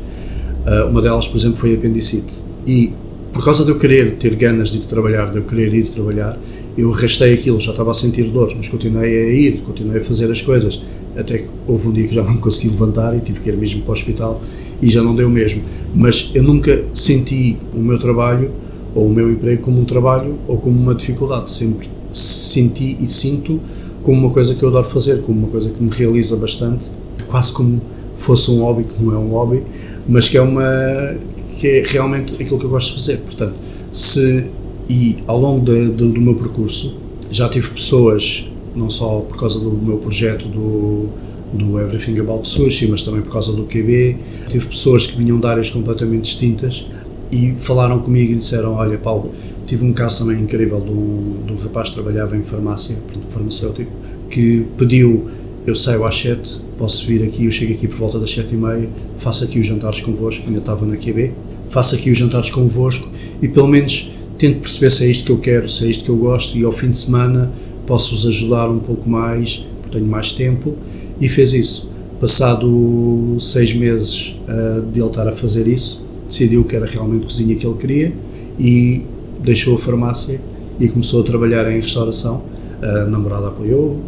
Uh, 0.67 0.89
uma 0.89 1.01
delas, 1.01 1.29
por 1.29 1.37
exemplo, 1.37 1.59
foi 1.59 1.75
apendicite. 1.75 2.43
E 2.67 2.93
por 3.33 3.45
causa 3.45 3.65
de 3.65 3.71
eu 3.71 3.79
querer 3.79 4.17
ter 4.17 4.35
ganas 4.35 4.71
de 4.71 4.79
ir 4.79 4.87
trabalhar, 4.87 5.31
de 5.31 5.39
eu 5.39 5.43
querer 5.43 5.73
ir 5.75 5.89
trabalhar, 5.89 6.39
eu 6.77 6.93
arrastei 6.93 7.35
aquilo, 7.35 7.61
já 7.61 7.71
estava 7.71 7.91
a 7.91 7.95
sentir 7.95 8.25
dores, 8.25 8.55
mas 8.57 8.69
continuei 8.69 9.17
a 9.17 9.29
ir, 9.31 9.63
continuei 9.65 10.01
a 10.01 10.05
fazer 10.05 10.31
as 10.31 10.43
coisas. 10.43 10.81
Até 11.17 11.39
que 11.39 11.49
houve 11.67 11.89
um 11.89 11.93
dia 11.93 12.07
que 12.07 12.15
já 12.15 12.23
não 12.23 12.37
consegui 12.37 12.69
levantar 12.69 13.17
e 13.17 13.21
tive 13.21 13.41
que 13.41 13.49
ir 13.49 13.57
mesmo 13.57 13.83
para 13.83 13.91
o 13.91 13.93
hospital 13.93 14.43
e 14.83 14.91
já 14.91 15.03
não 15.03 15.15
deu 15.15 15.31
mesmo. 15.31 15.63
Mas 15.95 16.33
eu 16.35 16.43
nunca 16.43 16.85
senti 16.93 17.57
o 17.75 17.79
meu 17.79 17.99
trabalho 17.99 18.51
ou 18.95 19.07
o 19.07 19.11
meu 19.11 19.31
emprego 19.31 19.63
como 19.63 19.81
um 19.81 19.85
trabalho 19.85 20.35
ou 20.47 20.59
como 20.59 20.79
uma 20.79 20.95
dificuldade. 20.95 21.51
Sempre 21.51 21.89
senti 22.57 22.97
e 23.01 23.07
sinto 23.07 23.61
como 24.03 24.21
uma 24.21 24.31
coisa 24.31 24.55
que 24.55 24.63
eu 24.63 24.69
adoro 24.69 24.87
fazer, 24.87 25.23
como 25.23 25.39
uma 25.41 25.49
coisa 25.49 25.69
que 25.71 25.83
me 25.83 25.91
realiza 25.91 26.37
bastante, 26.37 26.91
quase 27.27 27.53
como 27.53 27.81
fosse 28.19 28.51
um 28.51 28.63
hobby, 28.63 28.85
que 28.85 29.03
não 29.03 29.15
é 29.15 29.19
um 29.19 29.29
hobby, 29.31 29.63
mas 30.09 30.29
que 30.29 30.39
é 30.39 30.43
uma 30.43 31.17
que 31.59 31.67
é 31.67 31.85
realmente 31.87 32.35
aquilo 32.35 32.59
que 32.59 32.65
eu 32.65 32.71
gosto 32.71 32.89
de 32.89 33.01
fazer. 33.01 33.19
Portanto, 33.19 33.55
se 33.91 34.45
e 34.89 35.19
ao 35.27 35.41
longo 35.41 35.65
de, 35.65 35.91
de, 35.91 36.09
do 36.09 36.21
meu 36.21 36.35
percurso 36.35 36.97
já 37.31 37.49
tive 37.49 37.71
pessoas, 37.71 38.51
não 38.75 38.89
só 38.89 39.21
por 39.21 39.37
causa 39.37 39.59
do 39.59 39.71
meu 39.71 39.99
projeto 39.99 40.47
do 40.49 41.09
do 41.53 41.81
Everything 41.81 42.19
About 42.19 42.49
Sushi, 42.49 42.89
mas 42.89 43.03
também 43.03 43.23
por 43.23 43.33
causa 43.33 43.53
do 43.53 43.65
QB. 43.65 44.17
Tive 44.49 44.67
pessoas 44.67 45.07
que 45.07 45.17
vinham 45.17 45.39
de 45.39 45.47
áreas 45.47 45.71
completamente 45.71 46.25
distintas 46.25 46.87
e 47.31 47.55
falaram 47.59 47.99
comigo 48.01 48.33
e 48.33 48.37
disseram: 48.37 48.75
Olha, 48.75 48.99
Paulo, 48.99 49.33
tive 49.67 49.85
um 49.85 49.93
caso 49.93 50.25
também 50.25 50.43
incrível 50.43 50.81
de 50.81 50.91
um, 50.91 51.43
de 51.47 51.53
um 51.53 51.57
rapaz 51.57 51.89
que 51.89 51.97
trabalhava 51.97 52.37
em 52.37 52.43
farmácia, 52.43 52.97
farmacêutico, 53.33 53.91
que 54.31 54.65
pediu: 54.79 55.29
Eu 55.67 55.75
saio 55.75 56.05
às 56.05 56.17
7, 56.17 56.61
posso 56.79 57.07
vir 57.07 57.23
aqui, 57.25 57.45
eu 57.45 57.51
chego 57.51 57.73
aqui 57.73 57.89
por 57.89 57.97
volta 57.97 58.19
das 58.19 58.31
7 58.31 58.55
e 58.55 58.57
meia, 58.57 58.89
faço 59.19 59.45
aqui 59.45 59.59
os 59.59 59.67
jantares 59.67 60.01
convosco, 60.01 60.45
ainda 60.47 60.61
estava 60.61 60.87
na 60.87 60.97
QB, 60.97 61.33
faço 61.69 61.97
aqui 61.97 62.11
os 62.11 62.19
jantares 62.19 62.51
convosco 62.51 63.09
e 63.43 63.49
pelo 63.49 63.67
menos 63.67 64.11
tento 64.39 64.61
perceber 64.61 64.91
se 64.91 65.05
é 65.05 65.09
isto 65.09 65.25
que 65.25 65.33
eu 65.33 65.39
quero, 65.39 65.69
se 65.69 65.85
é 65.85 65.89
isto 65.89 66.05
que 66.05 66.11
eu 66.11 66.17
gosto 66.17 66.57
e 66.57 66.65
ao 66.65 66.73
fim 66.73 66.91
de 66.91 66.99
semana 66.99 67.51
posso-vos 67.87 68.27
ajudar 68.27 68.69
um 68.69 68.79
pouco 68.79 69.09
mais, 69.09 69.67
porque 69.83 69.99
tenho 69.99 70.07
mais 70.07 70.33
tempo 70.33 70.77
e 71.21 71.29
fez 71.29 71.53
isso. 71.53 71.91
Passado 72.21 73.37
seis 73.39 73.75
meses 73.75 74.35
uh, 74.49 74.83
de 74.91 75.01
ele 75.01 75.09
estar 75.09 75.29
a 75.29 75.33
fazer 75.33 75.67
isso, 75.67 76.05
decidiu 76.27 76.65
que 76.65 76.75
era 76.75 76.87
realmente 76.87 77.25
cozinha 77.25 77.55
que 77.55 77.67
ele 77.67 77.77
queria 77.77 78.13
e 78.59 79.03
deixou 79.41 79.77
a 79.77 79.79
farmácia 79.79 80.41
e 80.79 80.89
começou 80.89 81.21
a 81.21 81.25
trabalhar 81.25 81.71
em 81.71 81.81
restauração. 81.81 82.43
A 82.83 83.05
namorada 83.07 83.49
apoiou 83.49 84.01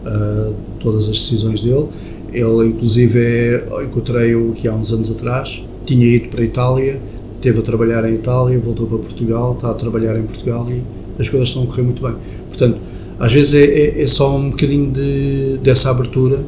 todas 0.78 1.08
as 1.08 1.18
decisões 1.18 1.60
dele. 1.60 1.86
Ele, 2.32 2.68
inclusive, 2.68 3.18
é, 3.18 3.64
encontrei-o 3.84 4.52
aqui 4.52 4.68
há 4.68 4.74
uns 4.74 4.92
anos 4.92 5.10
atrás, 5.10 5.62
tinha 5.86 6.06
ido 6.06 6.28
para 6.28 6.42
a 6.42 6.44
Itália, 6.44 7.00
teve 7.40 7.58
a 7.58 7.62
trabalhar 7.62 8.04
em 8.08 8.14
Itália, 8.14 8.58
voltou 8.58 8.86
para 8.86 8.98
Portugal, 8.98 9.54
está 9.54 9.70
a 9.70 9.74
trabalhar 9.74 10.18
em 10.18 10.24
Portugal 10.24 10.66
e 10.70 10.82
as 11.18 11.28
coisas 11.28 11.48
estão 11.48 11.62
a 11.62 11.66
correr 11.66 11.82
muito 11.82 12.02
bem. 12.02 12.14
Portanto, 12.48 12.78
às 13.18 13.32
vezes 13.32 13.54
é, 13.54 13.64
é, 13.64 14.02
é 14.02 14.06
só 14.06 14.36
um 14.36 14.50
bocadinho 14.50 14.90
de, 14.92 15.58
dessa 15.62 15.90
abertura 15.90 16.38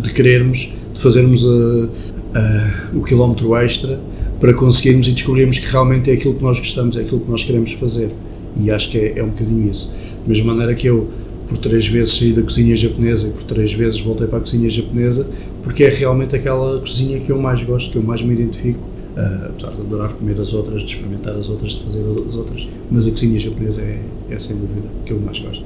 de 0.00 0.12
querermos, 0.12 0.72
de 0.92 1.00
fazermos 1.00 1.44
a, 1.44 2.38
a, 2.38 2.96
o 2.96 3.02
quilómetro 3.02 3.56
extra 3.56 3.98
para 4.44 4.52
conseguirmos 4.52 5.08
e 5.08 5.12
descobrirmos 5.12 5.58
que 5.58 5.66
realmente 5.66 6.10
é 6.10 6.12
aquilo 6.12 6.34
que 6.34 6.42
nós 6.42 6.58
gostamos, 6.58 6.94
é 6.98 7.00
aquilo 7.00 7.18
que 7.18 7.30
nós 7.30 7.42
queremos 7.42 7.72
fazer. 7.72 8.10
E 8.60 8.70
acho 8.70 8.90
que 8.90 8.98
é, 8.98 9.18
é 9.18 9.24
um 9.24 9.30
bocadinho 9.30 9.70
isso. 9.70 9.90
Da 10.20 10.28
mesma 10.28 10.52
maneira 10.52 10.74
que 10.74 10.86
eu, 10.86 11.08
por 11.48 11.56
três 11.56 11.86
vezes 11.86 12.12
saí 12.12 12.34
da 12.34 12.42
cozinha 12.42 12.76
japonesa 12.76 13.28
e 13.28 13.30
por 13.30 13.44
três 13.44 13.72
vezes 13.72 14.00
voltei 14.00 14.26
para 14.26 14.36
a 14.36 14.40
cozinha 14.42 14.68
japonesa, 14.68 15.26
porque 15.62 15.84
é 15.84 15.88
realmente 15.88 16.36
aquela 16.36 16.78
cozinha 16.78 17.18
que 17.20 17.32
eu 17.32 17.40
mais 17.40 17.62
gosto, 17.62 17.92
que 17.92 17.96
eu 17.96 18.02
mais 18.02 18.20
me 18.20 18.34
identifico. 18.34 18.86
Uh, 19.16 19.46
apesar 19.46 19.70
de 19.70 19.80
adorar 19.80 20.12
comer 20.12 20.38
as 20.38 20.52
outras, 20.52 20.82
de 20.82 20.88
experimentar 20.88 21.34
as 21.36 21.48
outras, 21.48 21.70
de 21.70 21.82
fazer 21.82 22.04
as 22.26 22.36
outras, 22.36 22.68
mas 22.90 23.06
a 23.06 23.12
cozinha 23.12 23.38
japonesa 23.38 23.80
é, 23.80 23.98
é 24.28 24.38
sem 24.38 24.56
dúvida 24.56 24.88
que 25.06 25.12
eu 25.14 25.20
mais 25.20 25.38
gosto. 25.38 25.64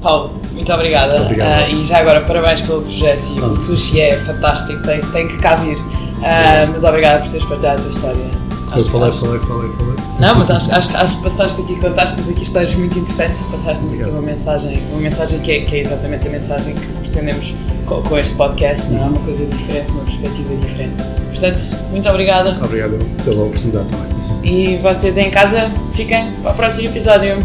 Paulo, 0.00 0.40
muito 0.52 0.72
obrigada. 0.72 1.22
Uh, 1.22 1.74
e 1.74 1.84
já 1.84 1.98
agora, 1.98 2.20
parabéns 2.22 2.60
pelo 2.62 2.82
projeto. 2.82 3.32
E 3.36 3.40
o 3.40 3.54
sushi 3.54 4.00
é 4.00 4.16
fantástico, 4.18 4.82
tem, 4.82 5.00
tem 5.00 5.28
que 5.28 5.38
cá 5.38 5.56
vir. 5.56 5.76
Uh, 5.76 6.70
mas 6.72 6.84
obrigada 6.84 7.20
por 7.20 7.30
teres 7.30 7.46
partilhado 7.46 7.78
a 7.78 7.82
tua 7.82 7.90
história. 7.90 8.40
Eu 8.76 8.82
falei, 8.82 9.10
falei, 9.10 9.40
falei, 9.40 9.72
falei. 9.72 9.94
Não, 10.20 10.34
mas 10.36 10.50
acho, 10.50 10.72
acho, 10.72 10.96
acho 10.96 11.16
que 11.16 11.22
passaste 11.24 11.62
aqui, 11.62 11.80
contaste-nos 11.80 12.28
aqui 12.28 12.42
histórias 12.42 12.74
muito 12.76 12.98
interessantes 12.98 13.40
e 13.40 13.44
passaste-nos 13.44 13.94
aqui 13.94 14.04
uma 14.04 14.22
mensagem, 14.22 14.80
uma 14.92 15.00
mensagem 15.00 15.40
que 15.40 15.50
é, 15.50 15.60
que 15.62 15.76
é 15.76 15.80
exatamente 15.80 16.28
a 16.28 16.30
mensagem 16.30 16.74
que 16.74 16.86
pretendemos 16.86 17.54
com, 17.86 18.00
com 18.02 18.16
este 18.16 18.36
podcast, 18.36 18.92
não 18.92 19.02
é? 19.02 19.06
Uma 19.06 19.20
coisa 19.20 19.44
diferente, 19.46 19.90
uma 19.90 20.04
perspectiva 20.04 20.54
diferente. 20.54 21.02
Portanto, 21.02 21.62
muito 21.90 22.08
obrigada. 22.08 22.56
Obrigado 22.62 22.98
pela 23.24 23.44
oportunidade 23.44 23.88
também. 23.88 24.10
E 24.44 24.76
vocês 24.78 25.18
em 25.18 25.30
casa, 25.30 25.68
fiquem 25.92 26.30
para 26.42 26.52
o 26.52 26.54
próximo 26.54 26.90
episódio. 26.90 27.44